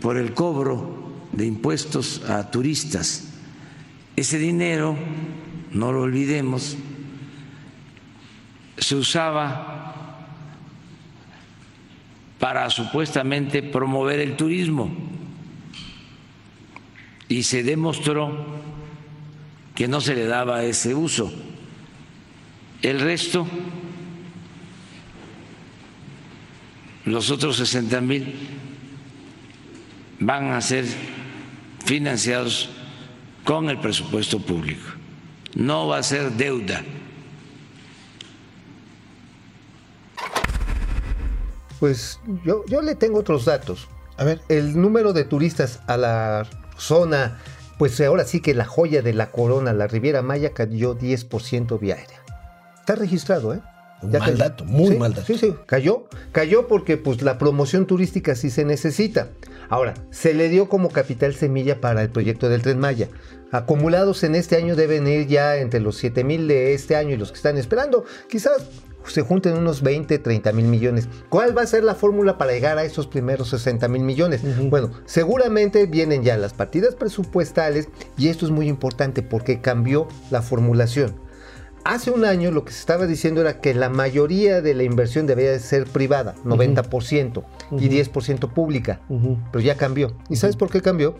por 0.00 0.16
el 0.16 0.34
cobro 0.34 1.12
de 1.32 1.46
impuestos 1.46 2.22
a 2.28 2.50
turistas. 2.50 3.28
Ese 4.16 4.38
dinero, 4.38 4.96
no 5.72 5.92
lo 5.92 6.02
olvidemos, 6.02 6.76
se 8.76 8.96
usaba 8.96 10.26
para 12.38 12.70
supuestamente 12.70 13.62
promover 13.62 14.18
el 14.20 14.36
turismo 14.36 14.90
y 17.28 17.42
se 17.42 17.62
demostró 17.62 18.46
que 19.74 19.86
no 19.86 20.00
se 20.00 20.14
le 20.14 20.24
daba 20.26 20.64
ese 20.64 20.94
uso. 20.94 21.32
El 22.82 23.00
resto, 23.00 23.46
los 27.12 27.30
otros 27.30 27.56
60 27.56 28.00
mil, 28.00 28.34
van 30.20 30.52
a 30.52 30.60
ser 30.60 30.84
financiados 31.84 32.68
con 33.44 33.70
el 33.70 33.78
presupuesto 33.80 34.38
público. 34.38 34.82
No 35.54 35.88
va 35.88 35.98
a 35.98 36.02
ser 36.02 36.30
deuda. 36.32 36.82
Pues 41.80 42.20
yo, 42.44 42.64
yo 42.66 42.82
le 42.82 42.94
tengo 42.94 43.18
otros 43.18 43.46
datos. 43.46 43.88
A 44.16 44.24
ver. 44.24 44.42
El 44.48 44.78
número 44.78 45.14
de 45.14 45.24
turistas 45.24 45.80
a 45.86 45.96
la 45.96 46.46
zona, 46.76 47.38
pues 47.78 47.98
ahora 48.02 48.24
sí 48.24 48.40
que 48.40 48.54
la 48.54 48.66
joya 48.66 49.00
de 49.00 49.14
la 49.14 49.30
corona, 49.30 49.72
la 49.72 49.86
Riviera 49.86 50.20
Maya, 50.20 50.52
cayó 50.52 50.96
10% 50.96 51.80
vía 51.80 51.94
aérea. 51.94 52.22
Está 52.78 52.96
registrado, 52.96 53.54
¿eh? 53.54 53.62
Un 54.02 54.12
Ya 54.12 54.18
mal 54.18 54.30
cayó. 54.30 54.38
dato, 54.38 54.64
muy 54.64 54.88
Sí, 54.88 54.96
mal 54.98 55.12
dato. 55.14 55.26
Sí, 55.26 55.38
sí, 55.38 55.54
cayó. 55.66 56.06
Cayó 56.32 56.66
porque 56.66 56.96
pues 56.96 57.22
la 57.22 57.38
promoción 57.38 57.86
turística 57.86 58.34
sí 58.34 58.50
se 58.50 58.64
necesita. 58.64 59.28
Ahora, 59.68 59.94
se 60.10 60.34
le 60.34 60.48
dio 60.48 60.68
como 60.68 60.88
capital 60.90 61.34
semilla 61.34 61.80
para 61.80 62.02
el 62.02 62.10
proyecto 62.10 62.48
del 62.48 62.62
Tren 62.62 62.78
Maya. 62.78 63.08
Acumulados 63.52 64.22
en 64.24 64.34
este 64.34 64.56
año 64.56 64.76
deben 64.76 65.06
ir 65.06 65.26
ya 65.26 65.56
entre 65.56 65.80
los 65.80 65.96
7 65.96 66.24
mil 66.24 66.46
de 66.48 66.72
este 66.74 66.96
año 66.96 67.10
y 67.10 67.16
los 67.16 67.30
que 67.30 67.36
están 67.36 67.56
esperando. 67.58 68.04
Quizás 68.28 68.52
se 69.06 69.22
junten 69.22 69.56
unos 69.56 69.82
20, 69.82 70.18
30 70.18 70.52
mil 70.52 70.66
millones. 70.66 71.08
¿Cuál 71.30 71.56
va 71.56 71.62
a 71.62 71.66
ser 71.66 71.82
la 71.84 71.94
fórmula 71.94 72.36
para 72.38 72.52
llegar 72.52 72.78
a 72.78 72.84
esos 72.84 73.06
primeros 73.06 73.48
60 73.50 73.88
mil 73.88 74.02
millones? 74.02 74.40
Bueno, 74.70 74.90
seguramente 75.06 75.86
vienen 75.86 76.22
ya 76.22 76.36
las 76.36 76.52
partidas 76.52 76.94
presupuestales 76.94 77.88
y 78.18 78.28
esto 78.28 78.44
es 78.44 78.52
muy 78.52 78.68
importante 78.68 79.22
porque 79.22 79.60
cambió 79.60 80.06
la 80.30 80.42
formulación. 80.42 81.14
Hace 81.84 82.10
un 82.10 82.24
año 82.24 82.50
lo 82.50 82.64
que 82.64 82.72
se 82.72 82.80
estaba 82.80 83.06
diciendo 83.06 83.40
era 83.40 83.60
que 83.60 83.74
la 83.74 83.88
mayoría 83.88 84.60
de 84.60 84.74
la 84.74 84.82
inversión 84.82 85.26
debía 85.26 85.50
de 85.50 85.58
ser 85.58 85.84
privada, 85.84 86.34
90%, 86.44 87.42
y 87.72 87.88
10% 87.88 88.48
pública, 88.52 89.00
pero 89.50 89.62
ya 89.64 89.76
cambió. 89.76 90.12
¿Y 90.28 90.36
sabes 90.36 90.56
por 90.56 90.70
qué 90.70 90.82
cambió? 90.82 91.16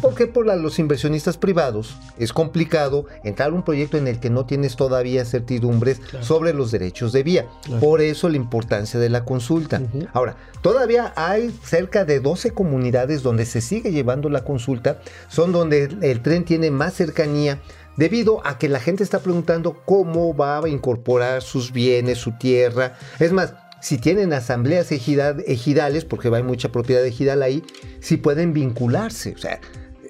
Porque 0.00 0.26
por 0.26 0.46
la- 0.46 0.56
los 0.56 0.78
inversionistas 0.78 1.36
privados 1.36 1.98
es 2.18 2.32
complicado 2.32 3.04
entrar 3.22 3.50
a 3.50 3.52
un 3.54 3.62
proyecto 3.64 3.98
en 3.98 4.06
el 4.08 4.18
que 4.18 4.30
no 4.30 4.46
tienes 4.46 4.76
todavía 4.76 5.24
certidumbres 5.26 6.00
sobre 6.20 6.54
los 6.54 6.70
derechos 6.70 7.12
de 7.12 7.22
vía. 7.22 7.46
Por 7.80 8.00
eso 8.00 8.28
la 8.30 8.36
importancia 8.36 8.98
de 8.98 9.10
la 9.10 9.24
consulta. 9.26 9.82
Ahora, 10.14 10.36
todavía 10.62 11.12
hay 11.16 11.50
cerca 11.64 12.04
de 12.06 12.20
12 12.20 12.52
comunidades 12.52 13.22
donde 13.22 13.44
se 13.44 13.60
sigue 13.60 13.90
llevando 13.92 14.30
la 14.30 14.42
consulta, 14.44 15.00
son 15.28 15.52
donde 15.52 15.84
el, 15.84 16.02
el 16.02 16.22
tren 16.22 16.44
tiene 16.44 16.70
más 16.70 16.94
cercanía 16.94 17.60
debido 17.96 18.46
a 18.46 18.58
que 18.58 18.68
la 18.68 18.80
gente 18.80 19.02
está 19.02 19.20
preguntando 19.20 19.76
cómo 19.84 20.34
va 20.36 20.58
a 20.58 20.68
incorporar 20.68 21.42
sus 21.42 21.72
bienes, 21.72 22.18
su 22.18 22.32
tierra. 22.38 22.94
Es 23.18 23.32
más, 23.32 23.54
si 23.80 23.98
tienen 23.98 24.32
asambleas 24.32 24.90
ejida- 24.92 25.36
ejidales, 25.46 26.04
porque 26.04 26.28
hay 26.34 26.42
mucha 26.42 26.70
propiedad 26.70 27.04
ejidal 27.04 27.42
ahí, 27.42 27.62
si 28.00 28.16
pueden 28.16 28.52
vincularse. 28.52 29.34
O 29.34 29.38
sea, 29.38 29.60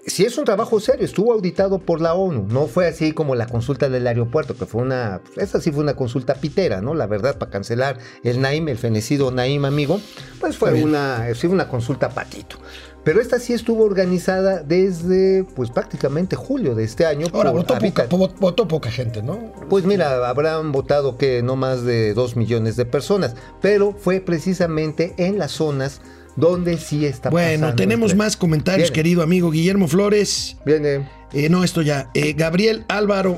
si 0.07 0.25
es 0.25 0.37
un 0.37 0.45
trabajo 0.45 0.81
serio, 0.81 1.05
estuvo 1.05 1.33
auditado 1.33 1.79
por 1.79 2.01
la 2.01 2.13
ONU, 2.15 2.47
no 2.49 2.67
fue 2.67 2.87
así 2.87 3.13
como 3.13 3.35
la 3.35 3.47
consulta 3.47 3.89
del 3.89 4.07
aeropuerto, 4.07 4.55
que 4.55 4.67
fue 4.67 4.83
una, 4.83 5.23
esa 5.39 5.61
sí 5.63 5.73
fue 5.73 5.83
una 5.83 5.95
consulta 5.97 6.35
pitera, 6.35 6.83
¿no? 6.83 6.95
La 6.95 7.07
verdad, 7.07 7.39
para 7.39 7.51
cancelar 7.51 7.99
el 8.23 8.41
Naim, 8.41 8.69
el 8.69 8.77
fenecido 8.77 9.31
Naim, 9.31 9.65
amigo, 9.65 9.99
pues 10.41 10.59
fue 10.59 10.75
una, 10.85 11.27
sí, 11.35 11.47
una 11.47 11.69
consulta 11.69 12.11
patito. 12.11 12.59
Pero 13.05 13.21
esta 13.21 13.39
sí 13.39 13.53
estuvo 13.53 13.85
organizada 13.85 14.63
desde, 14.63 15.45
pues 15.55 15.71
prácticamente 15.71 16.37
julio 16.37 16.75
de 16.75 16.85
este 16.85 17.05
año. 17.05 17.27
Ahora, 17.33 17.51
votó 17.51 17.79
poca, 17.79 18.07
votó 18.41 18.67
poca 18.67 18.91
gente, 18.91 19.23
¿no? 19.23 19.53
Pues 19.69 19.85
mira, 19.85 20.27
habrán 20.27 20.73
votado 20.73 21.19
que 21.19 21.43
no 21.43 21.55
más 21.55 21.85
de 21.85 22.15
2 22.15 22.37
millones 22.37 22.77
de 22.77 22.87
personas, 22.87 23.35
pero 23.61 23.93
fue 23.93 24.21
precisamente 24.21 25.15
en 25.19 25.39
las 25.39 25.53
zonas 25.53 26.01
donde 26.37 26.79
sí 26.79 27.05
está 27.07 27.31
Bueno, 27.31 27.61
pasando 27.67 27.77
tenemos 27.77 28.15
más 28.17 28.37
comentarios, 28.37 28.89
Viene. 28.89 28.95
querido 28.95 29.23
amigo 29.23 29.51
Guillermo 29.51 29.87
Flores. 29.87 30.57
Viene. 30.65 31.09
Eh, 31.33 31.49
no, 31.49 31.63
esto 31.63 31.83
ya. 31.83 32.11
Eh, 32.15 32.33
Gabriel 32.33 32.85
Álvaro 32.89 33.37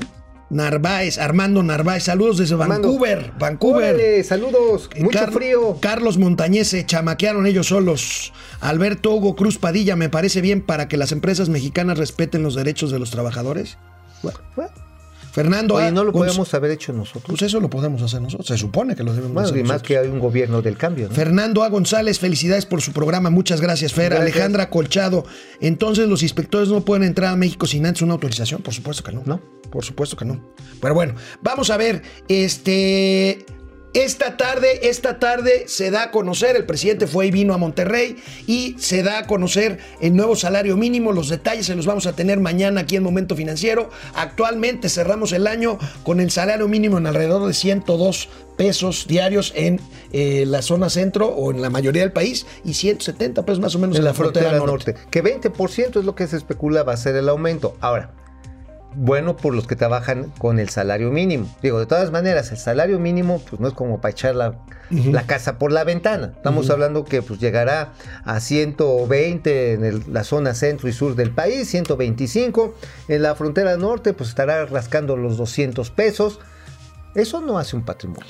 Narváez, 0.49 1.17
Armando 1.17 1.61
Narváez, 1.61 2.03
saludos 2.03 2.37
desde 2.37 2.55
Armando. 2.55 2.87
Vancouver, 2.87 3.33
Vancouver. 3.37 3.95
Órale, 3.95 4.23
saludos, 4.23 4.89
mucho 4.99 5.19
Car- 5.19 5.31
frío. 5.33 5.77
Carlos 5.81 6.17
Montañez 6.17 6.69
se 6.69 6.85
chamaquearon 6.85 7.45
ellos 7.47 7.67
solos. 7.67 8.31
Alberto 8.61 9.11
Hugo 9.13 9.35
Cruz 9.35 9.57
Padilla, 9.57 9.95
me 9.95 10.09
parece 10.09 10.39
bien 10.41 10.61
para 10.61 10.87
que 10.87 10.97
las 10.97 11.11
empresas 11.11 11.49
mexicanas 11.49 11.97
respeten 11.97 12.43
los 12.43 12.55
derechos 12.55 12.91
de 12.91 12.99
los 12.99 13.11
trabajadores. 13.11 13.77
Bueno, 14.23 14.39
Fernando 15.37 15.75
Oye, 15.75 15.85
A. 15.87 15.91
no 15.91 16.03
lo 16.03 16.11
podemos 16.11 16.51
haber 16.53 16.71
hecho 16.71 16.93
nosotros. 16.93 17.25
Pues 17.27 17.41
eso 17.43 17.59
lo 17.59 17.69
podemos 17.69 18.01
hacer 18.01 18.21
nosotros. 18.21 18.47
Se 18.47 18.57
supone 18.57 18.95
que 18.95 19.03
lo 19.03 19.13
debemos 19.13 19.33
Bueno, 19.33 19.47
hacer 19.49 19.59
y 19.59 19.61
más 19.61 19.69
nosotros. 19.69 19.87
que 19.87 19.97
hay 19.99 20.07
un 20.07 20.19
gobierno 20.19 20.61
del 20.63 20.77
cambio, 20.77 21.07
¿no? 21.09 21.13
Fernando 21.13 21.63
A. 21.63 21.69
González, 21.69 22.17
felicidades 22.19 22.65
por 22.65 22.81
su 22.81 22.91
programa. 22.91 23.29
Muchas 23.29 23.61
gracias, 23.61 23.93
Fer. 23.93 24.09
Gracias. 24.13 24.21
Alejandra 24.33 24.69
Colchado. 24.69 25.25
Entonces, 25.61 26.07
¿los 26.09 26.23
inspectores 26.23 26.69
no 26.69 26.81
pueden 26.83 27.03
entrar 27.03 27.31
a 27.31 27.35
México 27.35 27.67
sin 27.67 27.85
antes 27.85 28.01
una 28.01 28.13
autorización? 28.13 28.61
Por 28.63 28.73
supuesto 28.73 29.03
que 29.03 29.11
no. 29.11 29.21
No. 29.25 29.39
Por 29.69 29.85
supuesto 29.85 30.17
que 30.17 30.25
no. 30.25 30.41
Pero 30.81 30.93
bueno, 30.95 31.13
vamos 31.41 31.69
a 31.69 31.77
ver. 31.77 32.01
Este. 32.27 33.45
Esta 33.97 34.37
tarde, 34.37 34.87
esta 34.89 35.17
tarde 35.17 35.63
se 35.65 35.89
da 35.89 36.03
a 36.03 36.11
conocer, 36.11 36.55
el 36.55 36.65
presidente 36.65 37.07
fue 37.07 37.25
y 37.25 37.31
vino 37.31 37.55
a 37.55 37.57
Monterrey 37.57 38.17
y 38.45 38.75
se 38.77 39.01
da 39.01 39.17
a 39.17 39.25
conocer 39.25 39.79
el 39.99 40.15
nuevo 40.15 40.35
salario 40.35 40.77
mínimo. 40.77 41.11
Los 41.13 41.29
detalles 41.29 41.65
se 41.65 41.73
los 41.73 41.87
vamos 41.87 42.05
a 42.05 42.13
tener 42.13 42.39
mañana 42.39 42.81
aquí 42.81 42.95
en 42.95 43.01
Momento 43.01 43.35
Financiero. 43.35 43.89
Actualmente 44.13 44.89
cerramos 44.89 45.31
el 45.31 45.47
año 45.47 45.79
con 46.03 46.19
el 46.19 46.29
salario 46.29 46.67
mínimo 46.67 46.99
en 46.99 47.07
alrededor 47.07 47.47
de 47.47 47.55
102 47.55 48.29
pesos 48.55 49.07
diarios 49.07 49.51
en 49.55 49.81
eh, 50.11 50.43
la 50.45 50.61
zona 50.61 50.91
centro 50.91 51.29
o 51.29 51.49
en 51.49 51.63
la 51.63 51.71
mayoría 51.71 52.03
del 52.03 52.11
país 52.11 52.45
y 52.63 52.75
170 52.75 53.47
pesos 53.47 53.59
más 53.59 53.73
o 53.73 53.79
menos 53.79 53.97
en 53.97 54.03
la 54.03 54.13
frontera, 54.13 54.51
norte. 54.59 54.93
Que 55.09 55.23
20% 55.23 55.99
es 55.99 56.05
lo 56.05 56.13
que 56.13 56.27
se 56.27 56.37
especula 56.37 56.83
va 56.83 56.93
a 56.93 56.97
ser 56.97 57.15
el 57.15 57.27
aumento. 57.29 57.75
Ahora, 57.81 58.13
bueno 58.95 59.37
por 59.37 59.53
los 59.53 59.67
que 59.67 59.75
trabajan 59.75 60.31
con 60.39 60.59
el 60.59 60.69
salario 60.69 61.11
mínimo. 61.11 61.47
Digo, 61.61 61.79
de 61.79 61.85
todas 61.85 62.11
maneras, 62.11 62.51
el 62.51 62.57
salario 62.57 62.99
mínimo 62.99 63.41
pues 63.49 63.59
no 63.59 63.67
es 63.67 63.73
como 63.73 64.01
para 64.01 64.11
echar 64.11 64.35
la, 64.35 64.55
la 64.89 65.23
casa 65.23 65.59
por 65.59 65.71
la 65.71 65.83
ventana. 65.83 66.33
Estamos 66.35 66.69
hablando 66.69 67.05
que 67.05 67.21
pues 67.21 67.39
llegará 67.39 67.93
a 68.25 68.39
120 68.39 69.73
en 69.73 69.83
el- 69.85 70.03
la 70.11 70.23
zona 70.23 70.53
centro 70.53 70.87
y 70.89 70.93
sur 70.93 71.15
del 71.15 71.31
país, 71.31 71.67
125. 71.69 72.75
En 73.07 73.21
la 73.21 73.35
frontera 73.35 73.77
norte 73.77 74.13
pues 74.13 74.29
estará 74.29 74.65
rascando 74.65 75.15
los 75.17 75.37
200 75.37 75.91
pesos. 75.91 76.39
Eso 77.15 77.41
no 77.41 77.59
hace 77.59 77.75
un 77.75 77.83
patrimonio. 77.85 78.25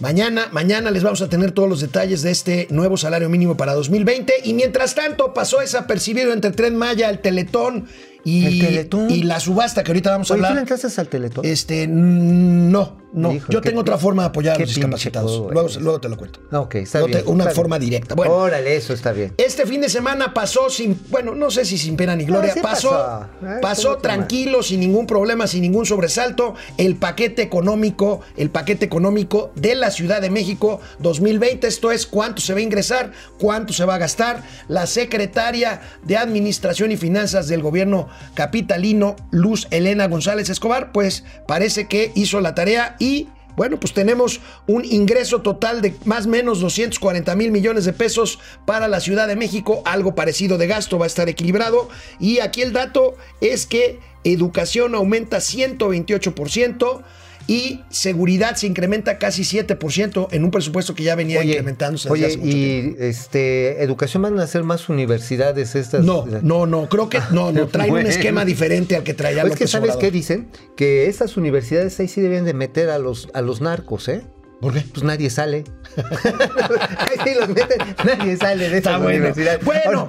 Mañana, 0.00 0.46
mañana 0.52 0.92
les 0.92 1.02
vamos 1.02 1.22
a 1.22 1.28
tener 1.28 1.50
todos 1.50 1.68
los 1.68 1.80
detalles 1.80 2.22
de 2.22 2.30
este 2.30 2.68
nuevo 2.70 2.96
salario 2.96 3.28
mínimo 3.28 3.56
para 3.56 3.74
2020. 3.74 4.32
Y 4.44 4.54
mientras 4.54 4.94
tanto, 4.94 5.34
pasó 5.34 5.58
desapercibido 5.58 6.32
entre 6.32 6.52
Tren 6.52 6.76
Maya, 6.76 7.10
el 7.10 7.18
Teletón 7.18 7.88
y, 8.24 8.44
¿El 8.46 8.60
Teletón? 8.60 9.10
y 9.10 9.22
la 9.22 9.40
subasta 9.40 9.82
que 9.84 9.90
ahorita 9.92 10.10
vamos 10.10 10.30
a 10.30 10.34
Oye, 10.34 10.40
¿tú 10.40 10.42
le 10.42 10.48
hablar. 10.48 10.62
entraste 10.70 11.00
al 11.00 11.08
Teletón? 11.08 11.44
Este, 11.44 11.86
no, 11.88 12.98
no. 13.12 13.32
Hijo, 13.32 13.50
Yo 13.50 13.60
tengo 13.60 13.80
otra 13.80 13.96
forma 13.98 14.22
de 14.22 14.28
apoyar 14.28 14.56
a 14.56 14.58
los 14.58 14.68
discapacitados. 14.68 15.50
Luego, 15.52 15.68
luego 15.80 16.00
te 16.00 16.08
lo 16.08 16.16
cuento. 16.16 16.40
Ah, 16.50 16.60
ok, 16.60 16.74
está 16.76 17.00
No 17.00 17.06
bien. 17.06 17.24
te- 17.24 17.30
una 17.30 17.44
está 17.44 17.54
forma 17.54 17.78
bien. 17.78 17.90
directa. 17.90 18.14
Bueno. 18.14 18.34
Órale, 18.34 18.76
eso 18.76 18.92
está 18.92 19.12
bien. 19.12 19.32
Este 19.38 19.66
fin 19.66 19.80
de 19.80 19.88
semana 19.88 20.34
pasó 20.34 20.68
sin, 20.70 21.00
bueno, 21.08 21.34
no 21.34 21.50
sé 21.50 21.64
si 21.64 21.78
sin 21.78 21.96
pena 21.96 22.14
ni 22.16 22.24
gloria, 22.24 22.50
Ah, 22.50 22.54
sí 22.54 22.60
pasó, 22.60 22.90
pasó. 22.90 23.26
Ay, 23.42 23.58
pasó 23.62 23.82
¿cómo 23.88 23.96
te 23.96 24.02
tranquilo, 24.02 24.62
sin 24.62 24.80
ningún 24.80 25.06
problema, 25.06 25.46
sin 25.46 25.62
ningún 25.62 25.86
sobresalto, 25.86 26.54
el 26.76 26.96
paquete 26.96 27.42
económico, 27.42 28.20
el 28.36 28.50
paquete 28.50 28.84
económico 28.84 29.52
de 29.54 29.74
la 29.74 29.90
Ciudad 29.90 30.20
de 30.20 30.30
México 30.30 30.80
2020, 30.98 31.66
esto 31.66 31.90
es 31.92 32.06
cuánto 32.06 32.40
se 32.42 32.52
va 32.52 32.58
a 32.58 32.62
ingresar, 32.62 33.12
cuánto 33.38 33.72
se 33.72 33.84
va 33.84 33.94
a 33.94 33.98
gastar. 33.98 34.42
La 34.68 34.86
secretaria 34.86 35.80
de 36.04 36.16
Administración 36.16 36.92
y 36.92 36.96
Finanzas 36.96 37.48
del 37.48 37.62
gobierno 37.62 38.08
capitalino, 38.34 39.16
Luz 39.30 39.66
Elena 39.70 40.06
González 40.08 40.48
Escobar, 40.50 40.92
pues 40.92 41.24
parece 41.46 41.88
que 41.88 42.12
hizo 42.14 42.40
la 42.40 42.54
tarea 42.54 42.96
y 42.98 43.28
bueno, 43.58 43.80
pues 43.80 43.92
tenemos 43.92 44.40
un 44.68 44.84
ingreso 44.84 45.42
total 45.42 45.82
de 45.82 45.92
más 46.04 46.26
o 46.26 46.28
menos 46.28 46.60
240 46.60 47.34
mil 47.34 47.50
millones 47.50 47.84
de 47.84 47.92
pesos 47.92 48.38
para 48.64 48.86
la 48.86 49.00
Ciudad 49.00 49.26
de 49.26 49.34
México. 49.34 49.82
Algo 49.84 50.14
parecido 50.14 50.58
de 50.58 50.68
gasto 50.68 50.96
va 50.96 51.06
a 51.06 51.08
estar 51.08 51.28
equilibrado. 51.28 51.88
Y 52.20 52.38
aquí 52.38 52.62
el 52.62 52.72
dato 52.72 53.16
es 53.40 53.66
que 53.66 53.98
educación 54.22 54.94
aumenta 54.94 55.38
128% 55.38 57.02
y 57.48 57.80
seguridad 57.88 58.56
se 58.56 58.66
incrementa 58.66 59.18
casi 59.18 59.42
7% 59.42 60.28
en 60.30 60.44
un 60.44 60.50
presupuesto 60.50 60.94
que 60.94 61.02
ya 61.02 61.14
venía 61.14 61.42
incrementándose 61.42 62.10
oye, 62.10 62.26
hace 62.26 62.36
mucho 62.36 62.50
tiempo. 62.50 62.98
y 63.00 63.04
este, 63.04 63.82
educación 63.82 64.22
van 64.22 64.38
a 64.38 64.42
hacer 64.42 64.64
más 64.64 64.90
universidades 64.90 65.74
estas. 65.74 66.04
No, 66.04 66.26
no, 66.26 66.66
no, 66.66 66.88
creo 66.90 67.08
que 67.08 67.20
no, 67.32 67.50
no, 67.50 67.66
traen 67.68 67.94
un 67.94 68.06
esquema 68.06 68.44
diferente 68.44 68.96
al 68.96 69.02
que 69.02 69.14
traía 69.14 69.40
Pues 69.40 69.54
es 69.54 69.58
que 69.58 69.66
sabes 69.66 69.92
Obrador. 69.92 70.02
qué 70.02 70.10
dicen 70.10 70.48
que 70.76 71.06
estas 71.06 71.38
universidades 71.38 71.98
ahí 71.98 72.08
sí 72.08 72.20
deben 72.20 72.44
de 72.44 72.52
meter 72.52 72.90
a 72.90 72.98
los 72.98 73.28
a 73.32 73.40
los 73.40 73.62
narcos, 73.62 74.08
¿eh? 74.08 74.24
¿Por 74.60 74.74
qué? 74.74 74.80
Pues 74.92 75.04
nadie 75.04 75.30
sale. 75.30 75.64
ahí 75.96 77.16
sí 77.24 77.34
los 77.38 77.48
meten, 77.48 77.78
nadie 78.04 78.36
sale 78.36 78.68
de 78.68 78.78
esa 78.78 78.98
bueno. 78.98 79.10
universidad. 79.10 79.60
Bueno, 79.62 80.08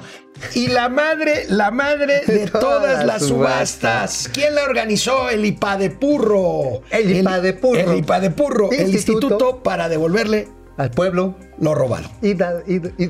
y 0.55 0.67
la 0.67 0.89
madre, 0.89 1.45
la 1.49 1.69
madre 1.69 2.21
de 2.25 2.47
Todas 2.47 2.61
todas 2.61 2.97
las 2.97 3.05
las 3.05 3.27
subastas. 3.27 4.29
¿Quién 4.33 4.55
la 4.55 4.63
organizó? 4.63 5.29
El 5.29 5.45
IPADEPURRO. 5.45 6.81
El 6.89 7.17
IPADEPURRO. 7.17 7.91
El 7.91 7.97
IPADEPURRO, 7.99 8.71
el 8.71 8.89
Instituto. 8.89 9.27
instituto 9.27 9.63
para 9.63 9.87
devolverle 9.87 10.47
al 10.79 10.91
pueblo 10.91 11.35
lo 11.59 11.75
robado. 11.75 12.09
y 12.21 12.33
da, 12.35 12.63
y, 12.65 12.75
y- 12.75 13.09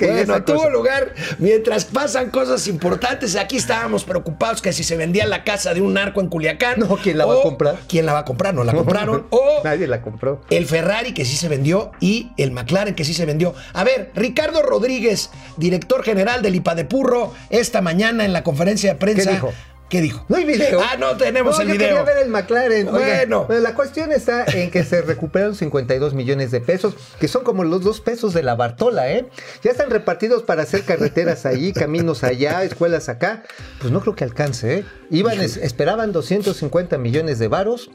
bueno, 0.00 0.42
tuvo 0.44 0.56
cosa. 0.56 0.70
lugar 0.70 1.14
mientras 1.38 1.84
pasan 1.84 2.30
cosas 2.30 2.66
importantes. 2.68 3.36
Aquí 3.36 3.58
estábamos 3.58 4.04
preocupados 4.04 4.62
que 4.62 4.72
si 4.72 4.82
se 4.82 4.96
vendía 4.96 5.26
la 5.26 5.44
casa 5.44 5.74
de 5.74 5.82
un 5.82 5.92
narco 5.92 6.22
en 6.22 6.28
Culiacán. 6.28 6.78
No, 6.80 6.96
¿quién 6.96 7.18
la 7.18 7.26
va 7.26 7.34
a 7.34 7.42
comprar? 7.42 7.76
¿Quién 7.86 8.06
la 8.06 8.14
va 8.14 8.20
a 8.20 8.24
comprar? 8.24 8.54
No 8.54 8.64
la 8.64 8.72
compraron. 8.72 9.26
o 9.30 9.60
nadie 9.62 9.86
la 9.86 10.00
compró. 10.00 10.40
el 10.48 10.64
Ferrari 10.64 11.12
que 11.12 11.26
sí 11.26 11.36
se 11.36 11.48
vendió 11.48 11.92
y 12.00 12.30
el 12.38 12.50
McLaren 12.52 12.94
que 12.94 13.04
sí 13.04 13.12
se 13.12 13.26
vendió. 13.26 13.54
A 13.74 13.84
ver, 13.84 14.10
Ricardo 14.14 14.62
Rodríguez, 14.62 15.28
director 15.58 16.02
general 16.02 16.40
del 16.40 16.54
IPADEPURRO, 16.54 17.34
esta 17.50 17.82
mañana 17.82 18.24
en 18.24 18.32
la 18.32 18.42
conferencia 18.42 18.94
de 18.94 18.98
prensa. 18.98 19.24
¿Qué 19.28 19.34
dijo? 19.36 19.52
¿Qué 19.88 20.00
dijo? 20.00 20.24
No 20.28 20.36
hay 20.36 20.44
video. 20.44 20.80
Ah, 20.80 20.96
no 20.98 21.16
tenemos 21.16 21.56
No, 21.56 21.62
el 21.62 21.68
yo 21.68 21.74
video. 21.74 21.88
quería 21.88 22.02
ver 22.02 22.18
el 22.24 22.28
McLaren. 22.30 22.86
Bueno. 22.90 23.44
pero 23.46 23.60
la 23.60 23.74
cuestión 23.74 24.10
está 24.12 24.44
en 24.46 24.70
que 24.70 24.82
se 24.82 25.02
recuperaron 25.02 25.54
52 25.54 26.14
millones 26.14 26.50
de 26.50 26.60
pesos, 26.60 26.94
que 27.20 27.28
son 27.28 27.44
como 27.44 27.62
los 27.64 27.82
dos 27.84 28.00
pesos 28.00 28.32
de 28.34 28.42
la 28.42 28.54
Bartola, 28.56 29.12
¿eh? 29.12 29.26
Ya 29.62 29.70
están 29.70 29.90
repartidos 29.90 30.42
para 30.42 30.62
hacer 30.62 30.82
carreteras 30.82 31.46
allí, 31.46 31.72
caminos 31.72 32.24
allá, 32.24 32.64
escuelas 32.64 33.08
acá. 33.08 33.42
Pues 33.80 33.92
no 33.92 34.00
creo 34.00 34.16
que 34.16 34.24
alcance, 34.24 34.78
¿eh? 34.78 34.84
Iban, 35.10 35.40
es- 35.40 35.58
esperaban 35.58 36.12
250 36.12 36.98
millones 36.98 37.38
de 37.38 37.48
varos, 37.48 37.90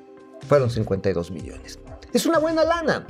fueron 0.48 0.70
52 0.70 1.32
millones. 1.32 1.80
Es 2.14 2.26
una 2.26 2.40
buena 2.40 2.64
lana, 2.64 3.06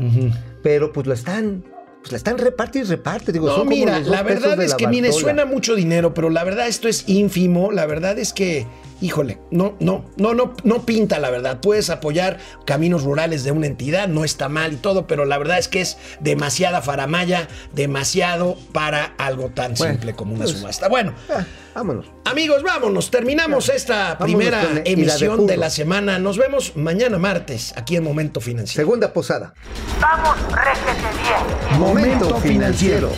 pero 0.63 0.91
pues 0.93 1.05
lo 1.05 1.13
están, 1.13 1.63
pues 2.01 2.11
la 2.11 2.17
están 2.17 2.37
reparte 2.37 2.79
y 2.79 2.83
reparte. 2.83 3.31
Digo, 3.31 3.47
No, 3.47 3.55
son 3.57 3.67
mira, 3.67 3.99
la 3.99 4.23
verdad 4.23 4.61
es 4.61 4.73
que, 4.75 4.87
mire, 4.87 5.11
suena 5.11 5.45
mucho 5.45 5.75
dinero, 5.75 6.13
pero 6.13 6.29
la 6.29 6.43
verdad 6.43 6.67
esto 6.67 6.87
es 6.87 7.07
ínfimo. 7.07 7.71
La 7.71 7.85
verdad 7.85 8.17
es 8.17 8.33
que, 8.33 8.67
híjole, 9.01 9.39
no, 9.51 9.75
no, 9.79 10.05
no, 10.17 10.33
no, 10.33 10.53
no 10.63 10.85
pinta 10.85 11.19
la 11.19 11.29
verdad. 11.29 11.59
Puedes 11.61 11.89
apoyar 11.89 12.37
caminos 12.65 13.03
rurales 13.03 13.43
de 13.43 13.51
una 13.51 13.67
entidad, 13.67 14.07
no 14.07 14.23
está 14.23 14.49
mal 14.49 14.73
y 14.73 14.75
todo, 14.77 15.07
pero 15.07 15.25
la 15.25 15.37
verdad 15.37 15.57
es 15.57 15.67
que 15.67 15.81
es 15.81 15.97
demasiada 16.19 16.81
faramaya, 16.81 17.47
demasiado 17.73 18.57
para 18.73 19.13
algo 19.17 19.49
tan 19.49 19.73
Bueno, 19.75 19.93
simple 19.93 20.15
como 20.15 20.33
una 20.33 20.45
pues, 20.45 20.57
subasta. 20.57 20.87
Bueno. 20.89 21.13
Ah, 21.29 21.45
vámonos. 21.75 22.05
Amigos, 22.25 22.63
vámonos. 22.63 23.09
Terminamos 23.09 23.69
esta 23.69 24.15
Vámonos 24.15 24.23
primera 24.23 24.61
con 24.61 24.77
el- 24.77 24.77
y 24.77 24.77
la 24.77 24.83
de 24.83 24.91
emisión 24.91 25.47
de, 25.47 25.57
la 25.57 25.69
semana. 25.69 26.19
Nos 26.19 26.37
vemos 26.37 26.75
mañana 26.75 27.17
martes 27.17 27.73
aquí 27.75 27.95
en 27.95 28.03
Momento 28.03 28.41
Financiero. 28.41 28.85
Segunda 28.85 29.13
posada. 29.13 29.53
Vamos, 29.99 30.35
réjete 30.53 31.07
bien. 31.23 31.79
Momento 31.79 32.35
financiero. 32.37 33.09